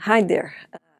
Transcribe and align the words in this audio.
Hi 0.00 0.20
there. 0.20 0.54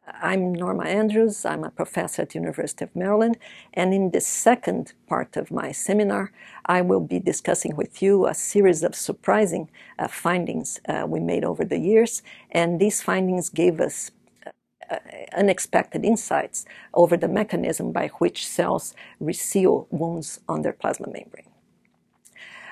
I'm 0.07 0.53
Norma 0.53 0.85
Andrews. 0.85 1.45
I'm 1.45 1.63
a 1.63 1.69
professor 1.69 2.23
at 2.23 2.31
the 2.31 2.39
University 2.39 2.83
of 2.83 2.95
Maryland. 2.95 3.37
And 3.71 3.93
in 3.93 4.09
the 4.09 4.19
second 4.19 4.93
part 5.07 5.37
of 5.37 5.51
my 5.51 5.71
seminar, 5.71 6.31
I 6.65 6.81
will 6.81 6.99
be 6.99 7.19
discussing 7.19 7.75
with 7.75 8.01
you 8.01 8.25
a 8.25 8.33
series 8.33 8.83
of 8.83 8.95
surprising 8.95 9.69
uh, 9.99 10.07
findings 10.07 10.81
uh, 10.89 11.05
we 11.07 11.19
made 11.19 11.43
over 11.43 11.63
the 11.63 11.77
years. 11.77 12.23
And 12.49 12.79
these 12.79 13.03
findings 13.03 13.49
gave 13.49 13.79
us 13.79 14.09
uh, 14.47 14.49
uh, 14.89 14.97
unexpected 15.37 16.03
insights 16.03 16.65
over 16.95 17.15
the 17.17 17.27
mechanism 17.27 17.91
by 17.91 18.07
which 18.17 18.47
cells 18.47 18.95
reseal 19.19 19.87
wounds 19.91 20.39
on 20.49 20.63
their 20.63 20.73
plasma 20.73 21.07
membrane. 21.07 21.46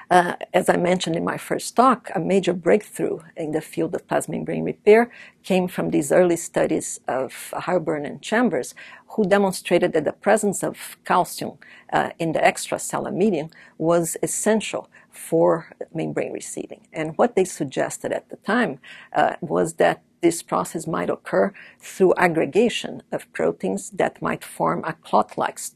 Uh, 0.10 0.36
as 0.54 0.70
I 0.70 0.78
mentioned 0.78 1.16
in 1.16 1.24
my 1.24 1.38
first 1.38 1.76
talk, 1.76 2.10
a 2.14 2.20
major 2.20 2.54
breakthrough 2.54 3.20
in 3.36 3.52
the 3.52 3.62
field 3.62 3.96
of 3.96 4.08
plasma 4.08 4.36
membrane 4.36 4.64
repair 4.64 5.10
came 5.44 5.68
from 5.68 5.90
these 5.90 6.12
early 6.12 6.38
studies 6.38 7.00
of 7.08 7.54
Heilbrunn 7.54 8.06
and 8.06 8.22
Chambers, 8.22 8.76
who 9.10 9.26
demonstrated 9.26 9.94
that 9.94 10.06
the 10.06 10.14
presence 10.14 10.64
of 10.64 10.98
calcium 11.06 11.54
uh, 11.92 12.10
in 12.20 12.34
the 12.34 12.40
extracellular 12.40 13.14
medium 13.14 13.50
was 13.78 14.18
essential 14.22 14.90
for 15.10 15.72
membrane 15.94 16.34
resealing. 16.34 16.82
And 16.92 17.18
what 17.18 17.36
they 17.36 17.46
suggested 17.46 18.12
at 18.12 18.30
the 18.30 18.38
time 18.38 18.80
uh, 19.14 19.36
was 19.42 19.76
that 19.76 20.02
this 20.22 20.42
process 20.42 20.88
might 20.88 21.10
occur 21.10 21.54
through 21.80 22.14
aggregation 22.18 23.04
of 23.12 23.32
proteins 23.32 23.92
that 23.92 24.22
might 24.22 24.44
form 24.44 24.84
a 24.84 24.94
clot-like 24.94 25.60
structure, 25.60 25.75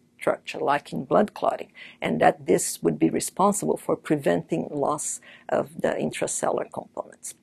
like 0.59 0.91
in 0.93 1.05
blood 1.05 1.33
clotting, 1.33 1.71
and 2.01 2.19
that 2.21 2.45
this 2.45 2.81
would 2.83 2.99
be 2.99 3.09
responsible 3.09 3.77
for 3.77 3.95
preventing 3.95 4.67
loss 4.71 5.21
of 5.49 5.81
the 5.81 5.89
intracellular 5.89 6.71
components. 6.71 7.35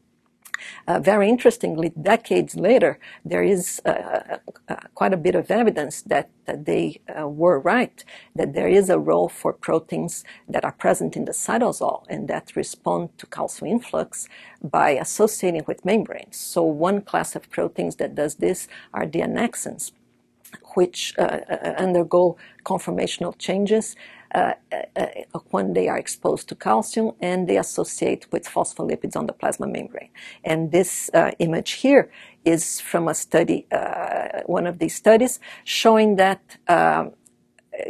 Uh, 0.87 1.01
very 1.01 1.29
interestingly, 1.29 1.91
decades 1.91 2.55
later, 2.57 2.99
there 3.25 3.43
is 3.43 3.81
uh, 3.85 3.91
uh, 3.91 4.39
uh 4.69 4.77
quite 4.95 5.13
a 5.13 5.17
bit 5.17 5.35
of 5.35 5.51
evidence 5.51 6.03
that, 6.03 6.31
that 6.47 6.65
they 6.65 7.01
uh, 7.09 7.29
were 7.29 7.59
right, 7.61 8.05
that 8.35 8.55
there 8.55 8.69
is 8.69 8.89
a 8.89 8.99
role 8.99 9.29
for 9.29 9.53
proteins 9.53 10.25
that 10.49 10.65
are 10.65 10.73
present 10.73 11.17
in 11.17 11.25
the 11.25 11.33
cytosol 11.33 12.05
and 12.09 12.29
that 12.29 12.57
respond 12.57 13.11
to 13.19 13.27
calcium 13.27 13.71
influx 13.71 14.29
by 14.63 14.91
associating 14.91 15.65
with 15.67 15.85
membranes. 15.85 16.37
So, 16.37 16.63
one 16.63 17.03
class 17.03 17.37
of 17.37 17.51
proteins 17.51 17.97
that 17.97 18.15
does 18.15 18.37
this 18.37 18.69
are 18.95 19.07
the 19.07 19.21
annexins 19.21 19.93
which 20.75 21.15
uh, 21.19 21.23
uh, 21.23 21.75
undergo 21.79 22.37
conformational 22.65 23.37
changes 23.39 23.97
uh, 24.35 24.53
when 25.51 25.73
they 25.73 25.89
are 25.89 25.97
exposed 25.97 26.49
to 26.49 26.55
calcium 26.55 27.13
and 27.21 27.49
they 27.49 27.57
associate 27.57 28.27
with 28.33 28.45
phospholipids 28.45 29.17
on 29.17 29.27
the 29.27 29.33
plasma 29.33 29.67
membrane. 29.67 30.11
And 30.45 30.73
this 30.73 31.11
image 31.39 31.73
here 31.73 32.11
is 32.45 32.81
from 32.81 33.09
a 33.09 33.15
study, 33.15 33.67
one 34.47 34.67
of 34.67 34.79
these 34.79 34.95
studies, 34.95 35.41
showing 35.65 36.17
that 36.17 36.41
um, 36.69 37.13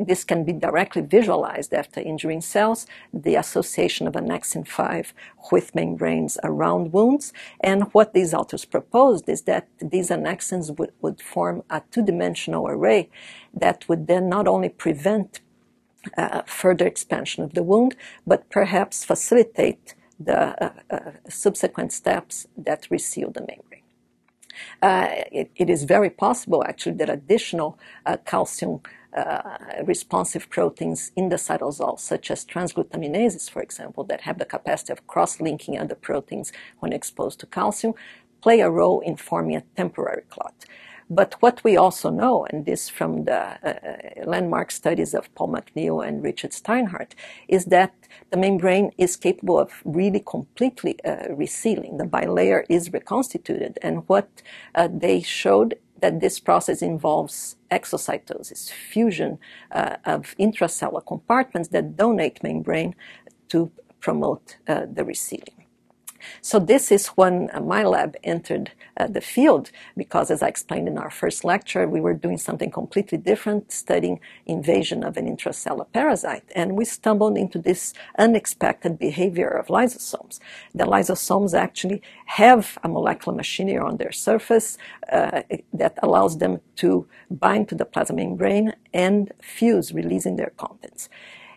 this 0.00 0.24
can 0.24 0.44
be 0.44 0.52
directly 0.52 1.02
visualized 1.02 1.72
after 1.72 2.00
injuring 2.00 2.40
cells, 2.40 2.86
the 3.12 3.36
association 3.36 4.06
of 4.06 4.14
annexin 4.14 4.66
5 4.66 5.14
with 5.52 5.74
membranes 5.74 6.38
around 6.42 6.92
wounds. 6.92 7.32
And 7.60 7.84
what 7.94 8.12
these 8.12 8.34
authors 8.34 8.64
proposed 8.64 9.28
is 9.28 9.42
that 9.42 9.68
these 9.80 10.10
annexins 10.10 10.76
would, 10.78 10.92
would 11.02 11.20
form 11.20 11.62
a 11.70 11.82
two 11.90 12.04
dimensional 12.04 12.68
array 12.68 13.10
that 13.54 13.88
would 13.88 14.06
then 14.06 14.28
not 14.28 14.48
only 14.48 14.68
prevent 14.68 15.40
uh, 16.16 16.42
further 16.46 16.86
expansion 16.86 17.42
of 17.42 17.54
the 17.54 17.62
wound, 17.62 17.96
but 18.26 18.48
perhaps 18.50 19.04
facilitate 19.04 19.94
the 20.18 20.64
uh, 20.64 20.72
uh, 20.90 21.10
subsequent 21.28 21.92
steps 21.92 22.46
that 22.56 22.86
reseal 22.90 23.30
the 23.30 23.40
membrane. 23.40 23.82
Uh, 24.82 25.08
it, 25.32 25.50
it 25.56 25.68
is 25.68 25.84
very 25.84 26.10
possible, 26.10 26.64
actually, 26.66 26.96
that 26.96 27.10
additional 27.10 27.78
uh, 28.06 28.16
calcium 28.24 28.80
responsive 29.84 30.48
proteins 30.50 31.12
in 31.16 31.28
the 31.28 31.36
cytosol, 31.36 31.98
such 31.98 32.30
as 32.30 32.44
transglutaminases, 32.44 33.50
for 33.50 33.62
example, 33.62 34.04
that 34.04 34.22
have 34.22 34.38
the 34.38 34.44
capacity 34.44 34.92
of 34.92 35.06
cross-linking 35.06 35.78
other 35.78 35.94
proteins 35.94 36.52
when 36.80 36.92
exposed 36.92 37.40
to 37.40 37.46
calcium, 37.46 37.94
play 38.42 38.60
a 38.60 38.70
role 38.70 39.00
in 39.00 39.16
forming 39.16 39.56
a 39.56 39.62
temporary 39.76 40.22
clot. 40.28 40.54
But 41.08 41.36
what 41.40 41.62
we 41.62 41.76
also 41.76 42.10
know, 42.10 42.46
and 42.50 42.66
this 42.66 42.88
from 42.88 43.24
the 43.24 43.40
uh, 43.40 44.24
landmark 44.24 44.72
studies 44.72 45.14
of 45.14 45.32
Paul 45.36 45.50
McNeil 45.54 46.06
and 46.06 46.22
Richard 46.22 46.50
Steinhardt, 46.50 47.12
is 47.46 47.66
that 47.66 47.94
the 48.30 48.36
membrane 48.36 48.90
is 48.98 49.14
capable 49.16 49.58
of 49.60 49.70
really 49.84 50.20
completely 50.20 50.98
uh, 51.04 51.28
resealing. 51.30 51.98
The 51.98 52.04
bilayer 52.04 52.64
is 52.68 52.92
reconstituted, 52.92 53.78
and 53.82 54.02
what 54.08 54.28
uh, 54.74 54.88
they 54.92 55.20
showed 55.22 55.76
that 56.00 56.20
this 56.20 56.38
process 56.38 56.82
involves 56.82 57.56
exocytosis, 57.70 58.70
fusion 58.70 59.38
uh, 59.72 59.96
of 60.04 60.34
intracellular 60.38 61.04
compartments 61.06 61.68
that 61.70 61.96
donate 61.96 62.42
membrane 62.42 62.94
to 63.48 63.70
promote 64.00 64.56
uh, 64.68 64.86
the 64.92 65.04
resealing. 65.04 65.65
So 66.40 66.58
this 66.58 66.90
is 66.90 67.08
when 67.08 67.50
uh, 67.52 67.60
my 67.60 67.82
lab 67.84 68.16
entered 68.24 68.72
uh, 68.96 69.06
the 69.06 69.20
field 69.20 69.70
because 69.96 70.30
as 70.30 70.42
I 70.42 70.48
explained 70.48 70.88
in 70.88 70.98
our 70.98 71.10
first 71.10 71.44
lecture, 71.44 71.86
we 71.88 72.00
were 72.00 72.14
doing 72.14 72.38
something 72.38 72.70
completely 72.70 73.18
different, 73.18 73.72
studying 73.72 74.20
invasion 74.46 75.04
of 75.04 75.16
an 75.16 75.26
intracellular 75.26 75.86
parasite. 75.92 76.44
And 76.54 76.76
we 76.76 76.84
stumbled 76.84 77.36
into 77.36 77.58
this 77.58 77.94
unexpected 78.18 78.98
behavior 78.98 79.48
of 79.48 79.66
lysosomes. 79.68 80.38
The 80.74 80.84
lysosomes 80.84 81.54
actually 81.54 82.02
have 82.26 82.78
a 82.82 82.88
molecular 82.88 83.36
machinery 83.36 83.78
on 83.78 83.96
their 83.96 84.12
surface 84.12 84.78
uh, 85.12 85.42
that 85.72 85.98
allows 86.02 86.38
them 86.38 86.60
to 86.76 87.06
bind 87.30 87.68
to 87.68 87.74
the 87.74 87.84
plasma 87.84 88.16
membrane 88.16 88.72
and 88.92 89.32
fuse, 89.42 89.92
releasing 89.92 90.36
their 90.36 90.52
contents. 90.56 91.08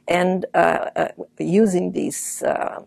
And 0.07 0.45
uh, 0.53 0.89
uh, 0.95 1.07
using 1.37 1.91
these 1.91 2.43
uh, 2.43 2.83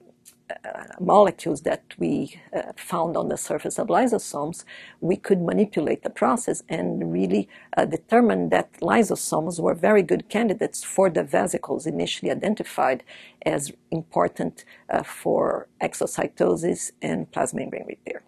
molecules 1.01 1.63
that 1.63 1.83
we 1.99 2.41
uh, 2.55 2.73
found 2.77 3.17
on 3.17 3.29
the 3.29 3.37
surface 3.37 3.79
of 3.79 3.89
lysosomes, 3.89 4.65
we 5.01 5.17
could 5.17 5.41
manipulate 5.41 6.03
the 6.03 6.11
process 6.11 6.63
and 6.69 7.13
really 7.13 7.49
uh, 7.77 7.85
determine 7.85 8.49
that 8.51 8.73
lysosomes 8.81 9.61
were 9.61 9.75
very 9.75 10.03
good 10.03 10.29
candidates 10.29 10.85
for 10.85 11.11
the 11.11 11.23
vesicles 11.23 11.87
initially 11.87 12.31
identified 12.31 13.03
as 13.45 13.73
important 13.91 14.65
uh, 14.89 15.03
for 15.03 15.69
exocytosis 15.81 16.93
and 17.01 17.31
plasma 17.33 17.61
membrane 17.61 17.87
repair. 17.87 18.23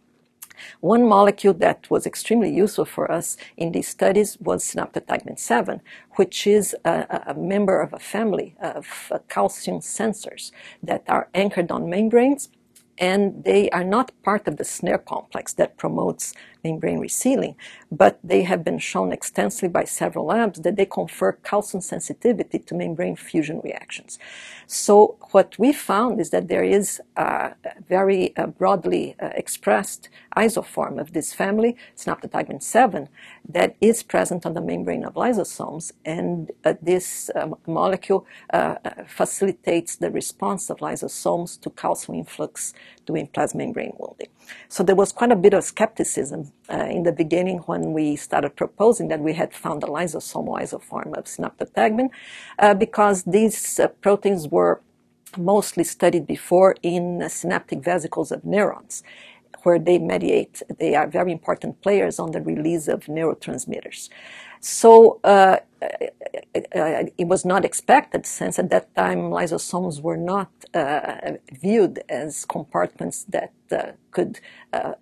One 0.81 1.07
molecule 1.09 1.55
that 1.55 1.91
was 1.91 2.07
extremely 2.07 2.51
useful 2.51 2.85
for 2.85 3.11
us 3.11 3.37
in 3.57 3.73
these 3.73 3.89
studies 3.89 4.39
was 4.41 4.65
synaptotagmin 4.65 5.39
7, 5.39 5.81
which 6.17 6.47
is 6.47 6.75
a, 6.85 7.23
a, 7.27 7.35
member 7.35 7.81
of 7.81 7.93
a 7.93 7.99
family 7.99 8.57
of 8.61 9.11
uh, 9.11 9.19
calcium 9.29 9.81
sensors 9.81 10.51
that 10.83 11.03
are 11.09 11.29
anchored 11.35 11.71
on 11.71 11.91
membranes 11.91 12.49
and 12.99 13.45
they 13.45 13.69
are 13.71 13.85
not 13.85 14.13
part 14.23 14.47
of 14.47 14.57
the 14.57 14.65
snare 14.65 14.99
complex 14.99 15.53
that 15.55 15.77
promotes 15.77 16.33
membrane 16.65 16.99
resealing, 16.99 17.55
but 17.93 18.19
they 18.25 18.43
have 18.43 18.65
been 18.65 18.79
shown 18.79 19.13
extensively 19.13 19.69
by 19.69 19.85
several 19.85 20.27
labs 20.27 20.61
that 20.61 20.77
they 20.77 20.87
confer 20.87 21.33
calcium 21.33 21.81
sensitivity 21.81 22.59
to 22.59 22.75
membrane 22.75 23.17
fusion 23.17 23.61
reactions. 23.63 24.19
So 24.67 25.17
what 25.33 25.59
we 25.59 25.73
found 25.73 26.21
is 26.21 26.31
that 26.31 26.49
there 26.49 26.65
is 26.65 27.01
a 27.17 27.53
very 27.89 28.37
uh, 28.37 28.47
broadly 28.47 29.15
uh, 29.21 29.31
expressed 29.35 30.09
isoform 30.37 31.01
of 31.01 31.13
this 31.13 31.33
family, 31.33 31.77
synaptotagmin 31.97 32.63
7, 32.63 33.09
that 33.49 33.77
is 33.81 34.03
present 34.03 34.47
on 34.47 34.55
the 34.55 34.61
membrane 34.61 35.05
of 35.05 35.15
lysosomes, 35.15 35.93
and 36.05 36.51
uh, 36.65 36.75
this 36.81 37.31
molecule 37.67 38.27
facilitates 39.07 39.97
the 39.97 40.11
response 40.11 40.71
of 40.71 40.79
lysosomes 40.79 41.61
to 41.61 41.71
calcium 41.71 42.19
influx 42.19 42.73
during 43.07 43.27
plasma 43.27 43.59
membrane 43.59 43.93
wounding. 43.99 44.29
So 44.69 44.83
there 44.83 44.97
was 44.97 45.13
quite 45.13 45.33
a 45.33 45.37
bit 45.37 45.55
of 45.55 45.65
skepticism 45.65 46.53
uh, 46.71 46.87
in 46.91 47.03
the 47.03 47.13
beginning 47.13 47.59
when 47.61 47.93
we 47.93 48.17
started 48.17 48.57
proposing 48.57 49.09
that 49.09 49.21
we 49.21 49.35
had 49.35 49.55
found 49.55 49.83
a 49.83 49.87
lysosomal 49.87 50.61
isoform 50.61 51.15
of 51.17 51.25
synaptotagmin 51.25 52.09
uh, 52.59 52.75
because 52.75 53.25
these 53.25 53.81
uh, 53.81 53.89
proteins 54.01 54.49
were 54.49 54.81
mostly 55.39 55.85
studied 55.85 56.27
before 56.27 56.77
in 56.83 57.29
synaptic 57.29 57.81
vesicles 57.85 58.33
of 58.33 58.45
neurons 58.45 59.03
where 59.65 59.79
they 59.79 59.99
mediate, 59.99 60.63
they 60.79 60.95
are 60.95 61.07
very 61.07 61.33
important 61.33 61.81
players 61.83 62.19
on 62.19 62.31
the 62.33 62.41
release 62.41 62.89
of 62.89 63.07
neurotransmitters. 63.07 64.09
So 64.61 65.21
uh, 65.25 65.59
uh, 65.83 65.89
uh, 66.75 67.05
it 67.19 67.27
was 67.27 67.45
not 67.45 67.67
expected 67.67 68.25
since 68.25 68.59
at 68.59 68.71
that 68.71 68.95
time 68.95 69.31
lysosomes 69.31 70.01
were 70.01 70.17
not 70.17 70.49
uh, 70.73 71.33
viewed 71.53 72.03
as 72.09 72.47
compartments 72.47 73.25
that 73.25 73.53
uh, 73.71 73.93
could 74.11 74.41
uh, 74.73 74.93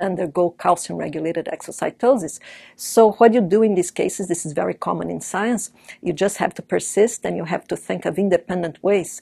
undergo 0.00 0.50
calcium 0.58 0.98
regulated 0.98 1.46
exocytosis. 1.52 2.40
So 2.76 3.12
what 3.12 3.34
you 3.34 3.42
do 3.42 3.62
in 3.62 3.74
these 3.74 3.90
cases, 3.90 4.28
this 4.28 4.46
is 4.46 4.54
very 4.54 4.74
common 4.74 5.10
in 5.10 5.20
science, 5.20 5.72
you 6.00 6.14
just 6.14 6.38
have 6.38 6.54
to 6.54 6.62
persist 6.62 7.26
and 7.26 7.36
you 7.36 7.44
have 7.44 7.66
to 7.68 7.76
think 7.76 8.06
of 8.06 8.18
independent 8.18 8.82
ways 8.82 9.20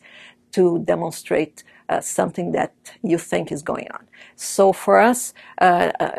to 0.52 0.80
demonstrate 0.84 1.64
uh, 1.90 2.00
something 2.00 2.52
that 2.52 2.72
you 3.02 3.18
think 3.18 3.50
is 3.50 3.62
going 3.62 3.88
on. 3.92 4.06
So 4.36 4.72
for 4.72 4.98
us, 4.98 5.34
uh, 5.60 5.90
uh, 5.98 6.10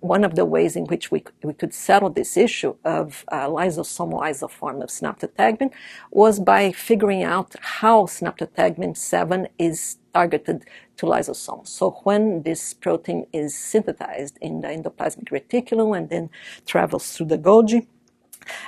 one 0.00 0.22
of 0.24 0.36
the 0.36 0.44
ways 0.44 0.76
in 0.76 0.84
which 0.84 1.10
we, 1.10 1.24
we 1.42 1.52
could 1.52 1.74
settle 1.74 2.10
this 2.10 2.36
issue 2.36 2.76
of 2.84 3.24
uh, 3.32 3.46
lysosomal 3.48 4.20
isoform 4.22 4.82
of 4.84 4.88
synaptotagmin 4.88 5.72
was 6.10 6.38
by 6.38 6.70
figuring 6.70 7.24
out 7.24 7.56
how 7.60 8.06
synaptotagmin 8.06 8.96
7 8.96 9.48
is 9.58 9.98
targeted 10.14 10.64
to 10.96 11.06
lysosomes. 11.06 11.68
So 11.68 12.00
when 12.04 12.42
this 12.42 12.72
protein 12.72 13.26
is 13.32 13.54
synthesized 13.54 14.38
in 14.40 14.60
the 14.60 14.68
endoplasmic 14.68 15.28
reticulum 15.30 15.96
and 15.98 16.08
then 16.08 16.30
travels 16.66 17.12
through 17.12 17.26
the 17.26 17.38
Golgi, 17.38 17.86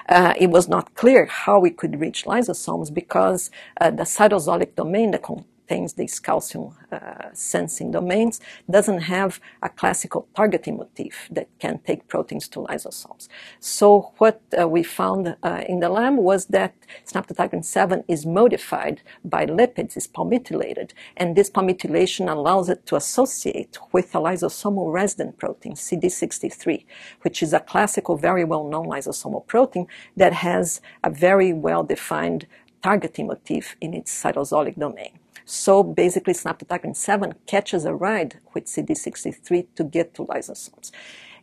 uh, 0.08 0.34
it 0.36 0.50
was 0.50 0.68
not 0.68 0.94
clear 0.94 1.26
how 1.26 1.60
we 1.60 1.70
could 1.70 2.00
reach 2.00 2.24
lysosomes 2.24 2.92
because 2.92 3.50
uh, 3.80 3.90
the 3.90 4.02
cytosolic 4.02 4.74
domain, 4.74 5.12
the 5.12 5.18
contains 5.68 5.94
these 5.94 6.18
calcium 6.18 6.74
uh, 6.90 7.28
sensing 7.32 7.90
domains 7.90 8.40
doesn't 8.70 9.00
have 9.00 9.40
a 9.62 9.68
classical 9.68 10.26
targeting 10.34 10.76
motif 10.78 11.28
that 11.30 11.48
can 11.58 11.78
take 11.86 12.08
proteins 12.08 12.48
to 12.48 12.60
lysosomes. 12.60 13.28
So 13.60 14.12
what 14.18 14.40
uh, 14.58 14.66
we 14.68 14.82
found 14.82 15.36
uh, 15.42 15.62
in 15.68 15.80
the 15.80 15.88
lab 15.88 16.16
was 16.16 16.46
that 16.46 16.74
synaptotagmin 17.06 17.64
7 17.64 18.04
is 18.08 18.24
modified 18.24 19.02
by 19.24 19.44
lipids, 19.46 19.96
is 19.96 20.08
palmitoylated, 20.08 20.92
and 21.16 21.36
this 21.36 21.50
palmitoylation 21.50 22.30
allows 22.30 22.68
it 22.68 22.86
to 22.86 22.96
associate 22.96 23.78
with 23.92 24.14
a 24.14 24.18
lysosomal 24.18 24.92
resident 24.92 25.38
protein, 25.38 25.74
CD63, 25.74 26.84
which 27.22 27.42
is 27.42 27.52
a 27.52 27.60
classical, 27.60 28.16
very 28.16 28.44
well-known 28.44 28.86
lysosomal 28.86 29.46
protein 29.46 29.86
that 30.16 30.32
has 30.32 30.80
a 31.04 31.10
very 31.10 31.52
well-defined 31.52 32.46
targeting 32.82 33.26
motif 33.26 33.76
in 33.80 33.92
its 33.94 34.10
cytosolic 34.22 34.78
domain. 34.78 35.18
So 35.50 35.82
basically, 35.82 36.34
synaptotagmin 36.34 36.94
7 36.94 37.34
catches 37.46 37.86
a 37.86 37.94
ride 37.94 38.38
with 38.52 38.66
CD63 38.66 39.68
to 39.76 39.82
get 39.82 40.12
to 40.16 40.26
lysosomes. 40.26 40.90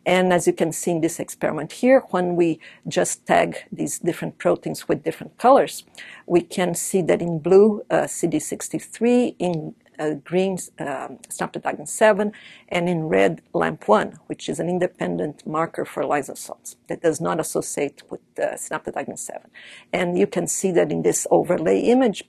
And 0.06 0.32
as 0.32 0.46
you 0.46 0.52
can 0.52 0.70
see 0.70 0.92
in 0.92 1.00
this 1.00 1.18
experiment 1.18 1.72
here, 1.72 2.04
when 2.10 2.36
we 2.36 2.60
just 2.86 3.26
tag 3.26 3.56
these 3.72 3.98
different 3.98 4.38
proteins 4.38 4.86
with 4.86 5.02
different 5.02 5.36
colors, 5.38 5.82
we 6.24 6.40
can 6.40 6.76
see 6.76 7.02
that 7.02 7.20
in 7.20 7.40
blue, 7.40 7.82
uh, 7.90 8.02
CD63, 8.02 9.34
in 9.40 9.74
uh, 9.98 10.14
green, 10.22 10.52
um, 10.78 11.18
synaptotagmin 11.28 11.88
7, 11.88 12.30
and 12.68 12.88
in 12.88 13.08
red, 13.08 13.42
LAMP1, 13.54 14.18
which 14.26 14.48
is 14.48 14.60
an 14.60 14.68
independent 14.68 15.44
marker 15.44 15.84
for 15.84 16.04
lysosomes 16.04 16.76
that 16.86 17.02
does 17.02 17.20
not 17.20 17.40
associate 17.40 18.04
with 18.08 18.20
uh, 18.38 18.54
synaptotagmin 18.54 19.18
7. 19.18 19.50
And 19.92 20.16
you 20.16 20.28
can 20.28 20.46
see 20.46 20.70
that 20.70 20.92
in 20.92 21.02
this 21.02 21.26
overlay 21.32 21.80
image, 21.80 22.22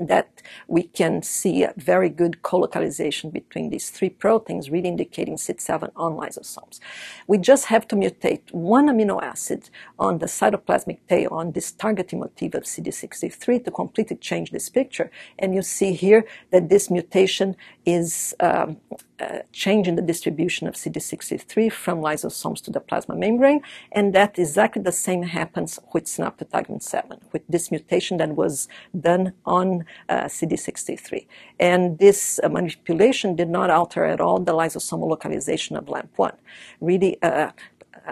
that 0.00 0.42
we 0.66 0.82
can 0.82 1.22
see 1.22 1.62
a 1.62 1.72
very 1.76 2.08
good 2.08 2.42
colocalization 2.42 3.30
between 3.30 3.70
these 3.70 3.90
three 3.90 4.10
proteins, 4.10 4.70
really 4.70 4.88
indicating 4.88 5.36
Syt7 5.36 5.90
on 5.96 6.12
lysosomes. 6.16 6.80
We 7.26 7.38
just 7.38 7.66
have 7.66 7.86
to 7.88 7.96
mutate 7.96 8.52
one 8.52 8.86
amino 8.88 9.22
acid 9.22 9.70
on 9.98 10.18
the 10.18 10.26
cytoplasmic 10.26 10.98
tail 11.08 11.30
on 11.32 11.52
this 11.52 11.72
targeting 11.72 12.20
motif 12.20 12.54
of 12.54 12.64
CD63 12.64 13.64
to 13.64 13.70
completely 13.70 14.16
change 14.16 14.50
this 14.50 14.68
picture. 14.68 15.10
And 15.38 15.54
you 15.54 15.62
see 15.62 15.92
here 15.92 16.24
that 16.50 16.68
this 16.68 16.90
mutation 16.90 17.56
is 17.84 18.34
um, 18.40 18.78
uh, 19.20 19.38
change 19.52 19.88
in 19.88 19.96
the 19.96 20.02
distribution 20.02 20.66
of 20.68 20.74
CD63 20.74 21.72
from 21.72 22.00
lysosomes 22.00 22.62
to 22.64 22.70
the 22.70 22.80
plasma 22.80 23.14
membrane, 23.14 23.60
and 23.92 24.14
that 24.14 24.38
exactly 24.38 24.82
the 24.82 24.92
same 24.92 25.22
happens 25.22 25.78
with 25.92 26.04
synaptotagmin 26.04 26.82
7, 26.82 27.20
with 27.32 27.42
this 27.48 27.70
mutation 27.70 28.16
that 28.18 28.36
was 28.36 28.68
done 28.98 29.32
on 29.44 29.84
uh, 30.08 30.24
CD63. 30.24 31.26
And 31.58 31.98
this 31.98 32.40
uh, 32.42 32.48
manipulation 32.48 33.36
did 33.36 33.48
not 33.48 33.70
alter 33.70 34.04
at 34.04 34.20
all 34.20 34.38
the 34.38 34.52
lysosomal 34.52 35.08
localization 35.08 35.76
of 35.76 35.86
LAMP1, 35.86 36.34
really 36.80 37.20
uh, 37.22 37.50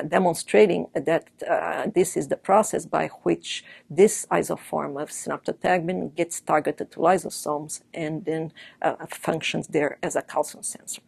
demonstrating 0.02 0.88
that 0.94 1.28
uh, 1.48 1.86
this 1.94 2.16
is 2.16 2.28
the 2.28 2.36
process 2.36 2.86
by 2.86 3.08
which 3.22 3.64
this 3.90 4.26
isoform 4.30 5.00
of 5.00 5.10
synaptotagmin 5.10 6.14
gets 6.14 6.40
targeted 6.40 6.90
to 6.92 6.98
lysosomes 6.98 7.82
and 7.94 8.24
then 8.24 8.52
uh, 8.82 8.94
functions 9.10 9.68
there 9.68 9.98
as 10.02 10.16
a 10.16 10.22
calcium 10.22 10.62
sensor. 10.62 11.02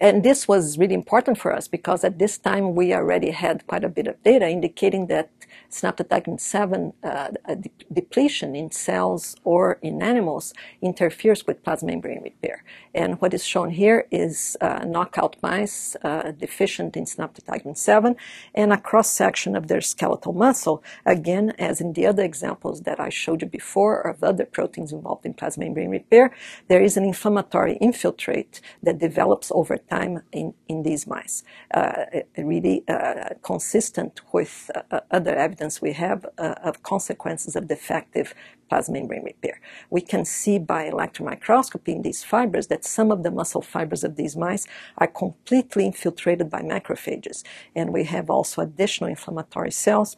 And 0.00 0.22
this 0.22 0.48
was 0.48 0.78
really 0.78 0.94
important 0.94 1.36
for 1.38 1.52
us 1.52 1.68
because 1.68 2.04
at 2.04 2.18
this 2.18 2.38
time 2.38 2.74
we 2.74 2.94
already 2.94 3.32
had 3.32 3.66
quite 3.66 3.84
a 3.84 3.88
bit 3.88 4.06
of 4.06 4.22
data 4.22 4.48
indicating 4.48 5.08
that 5.08 5.28
synaptotagmin 5.70 6.40
7 6.40 6.92
uh, 7.02 7.28
de- 7.46 7.70
depletion 7.92 8.56
in 8.56 8.70
cells 8.70 9.36
or 9.44 9.78
in 9.82 10.02
animals 10.02 10.54
interferes 10.80 11.46
with 11.46 11.62
plasma 11.62 11.92
membrane 11.92 12.22
repair. 12.22 12.64
And 12.94 13.20
what 13.20 13.34
is 13.34 13.44
shown 13.44 13.70
here 13.70 14.06
is 14.10 14.56
uh, 14.60 14.84
knockout 14.86 15.36
mice 15.42 15.96
uh, 16.02 16.32
deficient 16.32 16.96
in 16.96 17.04
synaptotagmin 17.04 17.76
7 17.76 18.16
and 18.54 18.72
a 18.72 18.78
cross 18.78 19.10
section 19.10 19.54
of 19.54 19.68
their 19.68 19.80
skeletal 19.80 20.32
muscle, 20.32 20.82
again, 21.04 21.52
as 21.58 21.80
in 21.80 21.92
the 21.92 22.06
other 22.06 22.24
examples 22.24 22.82
that 22.82 22.98
I 22.98 23.10
showed 23.10 23.42
you 23.42 23.48
before 23.48 24.00
of 24.00 24.24
other 24.24 24.46
proteins 24.46 24.92
involved 24.92 25.26
in 25.26 25.34
plasma 25.34 25.64
membrane 25.64 25.90
repair, 25.90 26.34
there 26.68 26.82
is 26.82 26.96
an 26.96 27.04
inflammatory 27.04 27.76
infiltrate 27.76 28.60
that 28.82 28.98
develops 28.98 29.52
over 29.54 29.76
time 29.90 30.22
in, 30.32 30.54
in 30.68 30.82
these 30.82 31.06
mice, 31.06 31.42
uh, 31.74 32.04
really 32.36 32.84
uh, 32.88 33.30
consistent 33.42 34.20
with 34.32 34.70
uh, 34.74 35.00
other 35.10 35.34
evidence 35.34 35.82
we 35.82 35.92
have 35.92 36.24
of 36.38 36.82
consequences 36.82 37.56
of 37.56 37.68
defective 37.68 38.34
plasma 38.68 38.94
membrane 38.94 39.24
repair. 39.24 39.60
We 39.90 40.00
can 40.00 40.24
see 40.24 40.58
by 40.58 40.84
electron 40.84 41.28
microscopy 41.28 41.92
in 41.92 42.02
these 42.02 42.22
fibers 42.24 42.68
that 42.68 42.84
some 42.84 43.10
of 43.10 43.22
the 43.22 43.30
muscle 43.30 43.62
fibers 43.62 44.04
of 44.04 44.16
these 44.16 44.36
mice 44.36 44.66
are 44.98 45.06
completely 45.06 45.84
infiltrated 45.86 46.48
by 46.50 46.62
macrophages. 46.62 47.42
And 47.74 47.92
we 47.92 48.04
have 48.04 48.30
also 48.30 48.62
additional 48.62 49.10
inflammatory 49.10 49.72
cells 49.72 50.16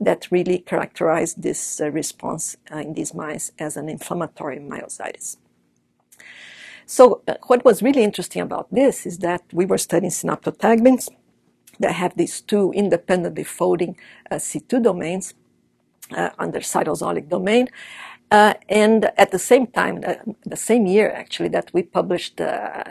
that 0.00 0.30
really 0.30 0.58
characterize 0.58 1.34
this 1.34 1.80
response 1.92 2.56
in 2.70 2.94
these 2.94 3.14
mice 3.14 3.52
as 3.58 3.76
an 3.76 3.88
inflammatory 3.88 4.58
myositis. 4.58 5.36
So 6.92 7.22
uh, 7.26 7.36
what 7.46 7.64
was 7.64 7.82
really 7.82 8.04
interesting 8.04 8.42
about 8.42 8.66
this 8.70 9.06
is 9.06 9.16
that 9.20 9.42
we 9.50 9.64
were 9.64 9.78
studying 9.78 10.10
synaptotagmins 10.10 11.08
that 11.80 11.92
have 11.92 12.14
these 12.18 12.42
two 12.42 12.70
independently 12.74 13.44
folding 13.44 13.96
uh, 14.30 14.34
C2 14.34 14.82
domains 14.82 15.32
uh, 16.14 16.28
under 16.38 16.60
cytosolic 16.60 17.30
domain. 17.30 17.68
Uh, 18.30 18.52
and 18.68 19.10
at 19.16 19.30
the 19.30 19.38
same 19.38 19.68
time, 19.68 20.04
uh, 20.06 20.16
the 20.44 20.56
same 20.56 20.84
year 20.84 21.10
actually, 21.10 21.48
that 21.48 21.70
we 21.72 21.82
published 21.82 22.42
uh, 22.42 22.84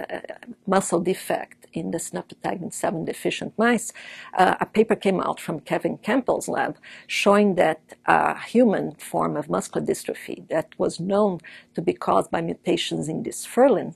muscle 0.66 1.00
defect 1.00 1.61
in 1.74 1.92
the 1.92 1.98
synaptotagmin 1.98 2.74
7 2.74 3.06
deficient 3.06 3.54
mice, 3.58 3.94
uh, 4.38 4.56
a 4.60 4.66
paper 4.66 4.96
came 4.96 5.20
out 5.20 5.40
from 5.40 5.60
Kevin 5.60 5.98
Campbell's 5.98 6.48
lab 6.48 6.78
showing 7.08 7.56
that 7.56 7.82
a 8.06 8.40
human 8.40 8.94
form 8.96 9.38
of 9.38 9.50
muscular 9.50 9.86
dystrophy 9.86 10.48
that 10.50 10.68
was 10.78 11.00
known 11.00 11.40
to 11.76 11.82
be 11.82 11.94
caused 11.94 12.32
by 12.32 12.42
mutations 12.42 13.08
in 13.10 13.24
dysferlin 13.24 13.96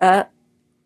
uh, 0.00 0.24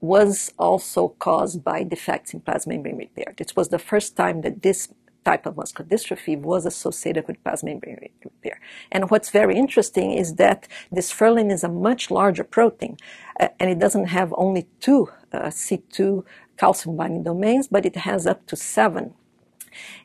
was 0.01 0.53
also 0.59 1.09
caused 1.21 1.63
by 1.63 1.85
defects 1.85 2.35
in 2.35 2.41
plasma 2.41 2.75
membrane 2.75 2.97
repair. 2.97 3.33
This 3.37 3.55
was 3.55 3.69
the 3.69 3.79
first 3.79 4.17
time 4.17 4.41
that 4.41 4.63
this 4.63 4.89
type 5.25 5.47
of 5.47 5.57
muscular 5.57 5.89
dystrophy 5.89 6.39
was 6.39 6.67
associated 6.67 7.27
with 7.27 7.43
plasma 7.45 7.71
membrane 7.71 7.99
repair. 8.25 8.61
And 8.91 9.11
what's 9.11 9.31
very 9.31 9.57
interesting 9.57 10.13
is 10.13 10.35
that 10.37 10.69
dysferlin 10.95 11.51
is 11.51 11.65
a 11.65 11.69
much 11.69 12.11
larger 12.11 12.45
protein, 12.45 12.97
uh, 13.41 13.49
and 13.59 13.71
it 13.71 13.79
doesn't 13.79 14.07
have 14.07 14.35
only 14.37 14.67
two 14.81 15.09
uh, 15.33 15.47
C2 15.47 16.25
calcium 16.57 16.97
binding 16.97 17.23
domains, 17.25 17.69
but 17.69 17.87
it 17.87 17.97
has 17.97 18.27
up 18.27 18.47
to 18.47 18.57
seven 18.57 19.15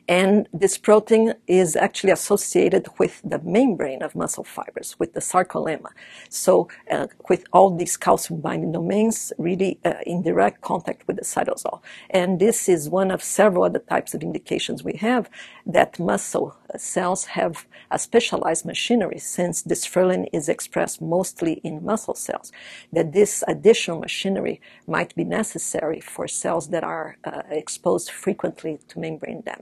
and 0.08 0.48
this 0.52 0.78
protein 0.78 1.34
is 1.46 1.76
actually 1.76 2.12
associated 2.12 2.88
with 2.98 3.20
the 3.24 3.38
membrane 3.40 4.02
of 4.02 4.14
muscle 4.14 4.44
fibers, 4.44 4.96
with 4.98 5.12
the 5.14 5.20
sarcolemma. 5.20 5.90
So, 6.28 6.68
uh, 6.90 7.08
with 7.28 7.44
all 7.52 7.76
these 7.76 7.96
calcium 7.96 8.40
binding 8.40 8.72
domains 8.72 9.32
really 9.38 9.78
uh, 9.84 9.94
in 10.06 10.22
direct 10.22 10.60
contact 10.62 11.06
with 11.06 11.16
the 11.16 11.24
cytosol. 11.24 11.80
And 12.10 12.40
this 12.40 12.68
is 12.68 12.88
one 12.88 13.10
of 13.10 13.22
several 13.22 13.64
other 13.64 13.80
types 13.80 14.14
of 14.14 14.22
indications 14.22 14.82
we 14.82 14.94
have 14.94 15.28
that 15.66 15.98
muscle 15.98 16.56
cells 16.76 17.24
have 17.26 17.66
a 17.90 17.98
specialized 17.98 18.64
machinery 18.64 19.18
since 19.18 19.62
dysferlin 19.62 20.28
is 20.32 20.48
expressed 20.48 21.00
mostly 21.00 21.54
in 21.64 21.84
muscle 21.84 22.14
cells, 22.14 22.52
that 22.92 23.12
this 23.12 23.44
additional 23.48 23.98
machinery 23.98 24.60
might 24.86 25.14
be 25.14 25.24
necessary 25.24 26.00
for 26.00 26.28
cells 26.28 26.68
that 26.68 26.84
are 26.84 27.16
uh, 27.24 27.42
exposed 27.50 28.10
frequently 28.10 28.78
to 28.88 28.98
membrane 28.98 29.42
damage. 29.42 29.57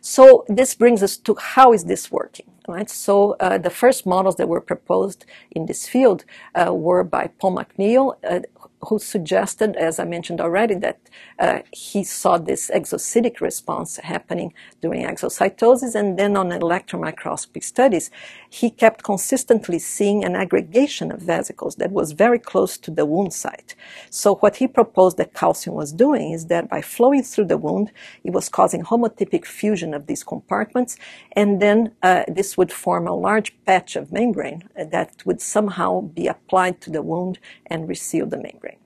So 0.00 0.44
this 0.48 0.74
brings 0.74 1.02
us 1.02 1.16
to 1.18 1.34
how 1.34 1.72
is 1.72 1.84
this 1.84 2.10
working, 2.10 2.50
right? 2.66 2.88
So 2.88 3.36
uh, 3.38 3.58
the 3.58 3.70
first 3.70 4.06
models 4.06 4.36
that 4.36 4.48
were 4.48 4.60
proposed 4.62 5.26
in 5.50 5.66
this 5.66 5.86
field 5.86 6.24
uh, 6.54 6.72
were 6.72 7.04
by 7.04 7.28
Paul 7.38 7.56
McNeil, 7.56 8.16
uh, 8.28 8.40
who 8.88 8.98
suggested, 8.98 9.76
as 9.76 9.98
I 9.98 10.04
mentioned 10.04 10.40
already, 10.40 10.74
that 10.76 10.98
uh, 11.38 11.58
he 11.70 12.02
saw 12.02 12.38
this 12.38 12.70
exocytic 12.70 13.42
response 13.42 13.98
happening 13.98 14.54
during 14.80 15.04
exocytosis, 15.04 15.94
and 15.94 16.18
then 16.18 16.34
on 16.34 16.50
electron 16.50 17.02
microscopy 17.02 17.60
studies, 17.60 18.10
he 18.52 18.68
kept 18.68 19.04
consistently 19.04 19.78
seeing 19.78 20.24
an 20.24 20.34
aggregation 20.34 21.12
of 21.12 21.20
vesicles 21.20 21.76
that 21.76 21.92
was 21.92 22.10
very 22.10 22.38
close 22.38 22.76
to 22.76 22.90
the 22.90 23.06
wound 23.06 23.32
site. 23.32 23.76
So 24.10 24.34
what 24.34 24.56
he 24.56 24.66
proposed 24.66 25.16
that 25.18 25.34
calcium 25.34 25.76
was 25.76 25.92
doing 25.92 26.32
is 26.32 26.46
that 26.46 26.68
by 26.68 26.82
flowing 26.82 27.22
through 27.22 27.46
the 27.46 27.56
wound, 27.56 27.92
it 28.24 28.32
was 28.32 28.48
causing 28.48 28.82
homotypic 28.82 29.46
fusion 29.46 29.94
of 29.94 30.08
these 30.08 30.24
compartments, 30.24 30.96
and 31.32 31.62
then 31.62 31.92
uh, 32.02 32.24
this 32.26 32.58
would 32.58 32.72
form 32.72 33.06
a 33.06 33.14
large 33.14 33.54
patch 33.64 33.94
of 33.94 34.12
membrane 34.12 34.68
that 34.74 35.22
would 35.24 35.40
somehow 35.40 36.00
be 36.00 36.26
applied 36.26 36.80
to 36.80 36.90
the 36.90 37.02
wound 37.02 37.38
and 37.66 37.88
reseal 37.88 38.26
the 38.26 38.36
membrane. 38.36 38.78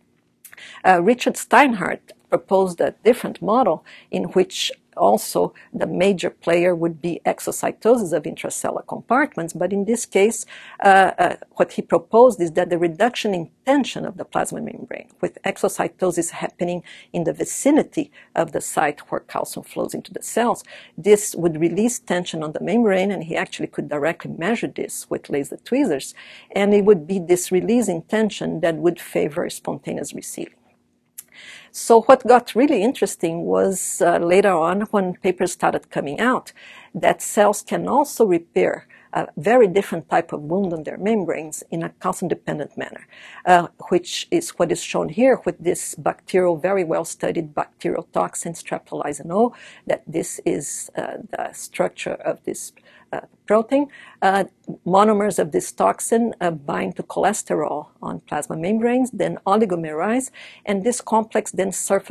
Uh, 0.84 1.00
Richard 1.02 1.34
Steinhardt 1.34 2.12
proposed 2.34 2.80
a 2.80 2.94
different 3.08 3.36
model 3.40 3.76
in 4.10 4.24
which 4.36 4.72
also 5.08 5.40
the 5.72 5.86
major 5.86 6.30
player 6.30 6.72
would 6.74 6.96
be 7.00 7.20
exocytosis 7.32 8.12
of 8.16 8.24
intracellular 8.24 8.86
compartments, 8.94 9.52
but 9.52 9.72
in 9.72 9.84
this 9.84 10.04
case, 10.06 10.46
uh, 10.84 11.10
uh, 11.24 11.36
what 11.58 11.72
he 11.72 11.82
proposed 11.82 12.40
is 12.40 12.52
that 12.52 12.70
the 12.70 12.78
reduction 12.88 13.34
in 13.34 13.50
tension 13.66 14.04
of 14.04 14.16
the 14.16 14.24
plasma 14.24 14.60
membrane, 14.60 15.08
with 15.20 15.38
exocytosis 15.42 16.30
happening 16.30 16.82
in 17.12 17.24
the 17.24 17.32
vicinity 17.32 18.10
of 18.34 18.52
the 18.52 18.60
site 18.60 19.00
where 19.08 19.20
calcium 19.20 19.64
flows 19.64 19.94
into 19.94 20.12
the 20.12 20.22
cells, 20.22 20.64
this 20.98 21.34
would 21.34 21.60
release 21.60 21.98
tension 21.98 22.42
on 22.42 22.52
the 22.52 22.64
membrane, 22.70 23.10
and 23.10 23.24
he 23.24 23.36
actually 23.36 23.70
could 23.74 23.88
directly 23.88 24.32
measure 24.46 24.68
this 24.80 25.08
with 25.10 25.30
laser 25.30 25.58
tweezers, 25.68 26.14
and 26.60 26.74
it 26.74 26.84
would 26.84 27.06
be 27.06 27.18
this 27.18 27.52
release 27.58 27.88
in 27.88 28.02
tension 28.02 28.60
that 28.60 28.76
would 28.76 29.00
favor 29.00 29.48
spontaneous 29.50 30.12
resealing. 30.12 30.63
So 31.76 32.02
what 32.02 32.24
got 32.24 32.54
really 32.54 32.84
interesting 32.84 33.46
was 33.46 34.00
uh, 34.00 34.18
later 34.18 34.52
on 34.52 34.82
when 34.92 35.14
papers 35.14 35.50
started 35.50 35.90
coming 35.90 36.20
out 36.20 36.52
that 36.94 37.20
cells 37.20 37.62
can 37.62 37.88
also 37.88 38.24
repair 38.24 38.86
a 39.12 39.26
very 39.36 39.66
different 39.66 40.08
type 40.08 40.32
of 40.32 40.42
wound 40.42 40.72
on 40.72 40.84
their 40.84 40.96
membranes 40.96 41.64
in 41.72 41.82
a 41.82 41.88
calcium-dependent 42.00 42.78
manner, 42.78 43.08
uh, 43.44 43.66
which 43.88 44.28
is 44.30 44.50
what 44.50 44.70
is 44.70 44.84
shown 44.84 45.08
here 45.08 45.40
with 45.44 45.58
this 45.58 45.96
bacterial, 45.96 46.56
very 46.56 46.84
well-studied 46.84 47.56
bacterial 47.56 48.04
toxin 48.12 48.52
Streptolysin 48.52 49.32
O, 49.32 49.52
that 49.84 50.04
this 50.06 50.40
is 50.44 50.92
uh, 50.96 51.16
the 51.32 51.52
structure 51.52 52.14
of 52.14 52.38
this 52.44 52.72
protein. 53.46 53.88
Uh, 54.22 54.44
monomers 54.86 55.38
of 55.38 55.52
this 55.52 55.70
toxin 55.72 56.34
uh, 56.40 56.50
bind 56.50 56.96
to 56.96 57.02
cholesterol 57.02 57.88
on 58.00 58.20
plasma 58.20 58.56
membranes, 58.56 59.10
then 59.10 59.38
oligomerize, 59.46 60.30
and 60.64 60.82
this 60.82 61.00
complex 61.00 61.50
then 61.50 61.70
surf- 61.72 62.10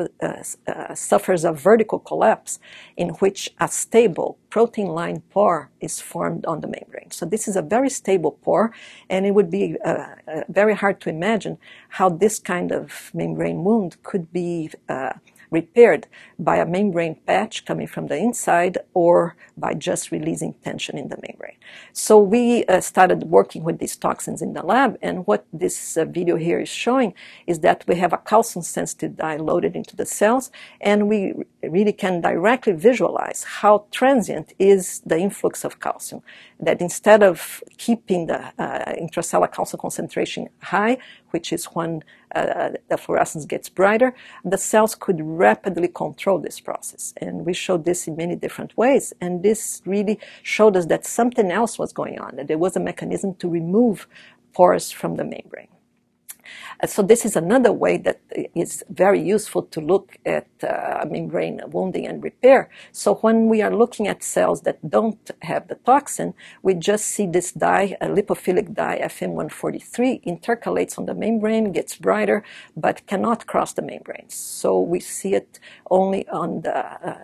suffers 0.93 1.43
a 1.43 1.51
vertical 1.51 1.99
collapse 1.99 2.59
in 2.95 3.09
which 3.21 3.49
a 3.59 3.67
stable 3.67 4.37
protein-lined 4.49 5.27
pore 5.31 5.71
is 5.81 5.99
formed 5.99 6.45
on 6.45 6.61
the 6.61 6.67
membrane. 6.67 7.09
So 7.09 7.25
this 7.25 7.47
is 7.47 7.55
a 7.55 7.61
very 7.63 7.89
stable 7.89 8.33
pore, 8.43 8.71
and 9.09 9.25
it 9.25 9.31
would 9.31 9.49
be 9.49 9.75
uh, 9.83 9.89
uh, 10.27 10.41
very 10.49 10.75
hard 10.75 11.01
to 11.01 11.09
imagine 11.09 11.57
how 11.89 12.09
this 12.09 12.37
kind 12.37 12.71
of 12.71 13.09
membrane 13.13 13.63
wound 13.63 13.97
could 14.03 14.31
be 14.31 14.69
uh, 14.87 15.13
repaired 15.53 16.07
by 16.39 16.57
a 16.57 16.65
membrane 16.65 17.15
patch 17.27 17.63
coming 17.69 17.87
from 17.87 18.07
the 18.07 18.17
inside 18.17 18.75
or 18.93 19.35
by 19.55 19.73
just 19.89 20.11
releasing 20.11 20.53
tension 20.67 20.97
in 20.97 21.07
the 21.09 21.19
membrane. 21.25 21.59
So 21.93 22.13
we 22.19 22.65
uh, 22.65 22.81
started 22.81 23.19
working 23.37 23.63
with 23.63 23.77
these 23.79 23.95
toxins 23.95 24.41
in 24.41 24.53
the 24.53 24.65
lab, 24.73 24.97
and 25.01 25.15
what 25.29 25.45
this 25.53 25.77
uh, 25.95 26.05
video 26.05 26.35
here 26.47 26.59
is 26.59 26.69
showing 26.69 27.13
is 27.51 27.59
that 27.59 27.85
we 27.87 27.95
have 28.03 28.13
a 28.13 28.17
calcium-sensitive 28.17 29.15
dye 29.15 29.37
loaded 29.37 29.75
into 29.75 29.95
the 29.95 30.07
cells, 30.19 30.51
and 30.81 31.07
we 31.07 31.19
really 31.71 31.93
can 31.93 32.21
directly 32.21 32.73
visualize 32.73 33.43
how 33.43 33.85
transient 33.91 34.53
is 34.59 35.01
the 35.05 35.17
influx 35.17 35.63
of 35.63 35.79
calcium. 35.79 36.21
That 36.59 36.81
instead 36.81 37.23
of 37.23 37.63
keeping 37.77 38.27
the 38.27 38.39
uh, 38.59 38.93
intracellular 38.93 39.51
calcium 39.51 39.79
concentration 39.79 40.49
high, 40.61 40.97
which 41.31 41.53
is 41.53 41.65
when 41.65 42.03
uh, 42.35 42.71
the 42.89 42.97
fluorescence 42.97 43.45
gets 43.45 43.69
brighter, 43.69 44.13
the 44.43 44.57
cells 44.57 44.95
could 44.95 45.19
rapidly 45.21 45.87
control 45.87 46.39
this 46.39 46.59
process. 46.59 47.13
And 47.17 47.45
we 47.45 47.53
showed 47.53 47.85
this 47.85 48.07
in 48.07 48.15
many 48.15 48.35
different 48.35 48.75
ways. 48.77 49.13
And 49.21 49.43
this 49.43 49.81
really 49.85 50.19
showed 50.41 50.75
us 50.75 50.85
that 50.87 51.05
something 51.05 51.51
else 51.51 51.77
was 51.77 51.93
going 51.93 52.19
on, 52.19 52.35
that 52.37 52.47
there 52.47 52.57
was 52.57 52.75
a 52.75 52.79
mechanism 52.79 53.35
to 53.35 53.49
remove 53.49 54.07
pores 54.53 54.91
from 54.91 55.15
the 55.15 55.23
membrane. 55.23 55.67
Uh, 56.81 56.87
so 56.87 57.01
this 57.01 57.25
is 57.25 57.35
another 57.35 57.71
way 57.71 57.97
that 57.97 58.21
is 58.55 58.83
very 58.89 59.21
useful 59.21 59.63
to 59.63 59.79
look 59.81 60.17
at 60.25 60.47
uh, 60.63 61.05
membrane 61.09 61.61
wounding 61.67 62.05
and 62.07 62.23
repair. 62.23 62.69
So 62.91 63.15
when 63.15 63.47
we 63.47 63.61
are 63.61 63.75
looking 63.75 64.07
at 64.07 64.23
cells 64.23 64.61
that 64.61 64.89
don't 64.89 65.31
have 65.41 65.67
the 65.67 65.75
toxin, 65.75 66.33
we 66.61 66.73
just 66.73 67.05
see 67.05 67.27
this 67.27 67.51
dye, 67.51 67.95
a 68.01 68.07
lipophilic 68.07 68.73
dye 68.73 68.99
FM1-43, 69.03 70.23
intercalates 70.25 70.97
on 70.97 71.05
the 71.05 71.13
membrane, 71.13 71.71
gets 71.71 71.95
brighter, 71.95 72.43
but 72.75 73.05
cannot 73.07 73.47
cross 73.47 73.73
the 73.73 73.81
membrane. 73.81 74.29
So 74.29 74.79
we 74.79 74.99
see 74.99 75.33
it 75.35 75.59
only 75.89 76.27
on 76.29 76.61
the 76.61 76.77
uh, 76.77 77.17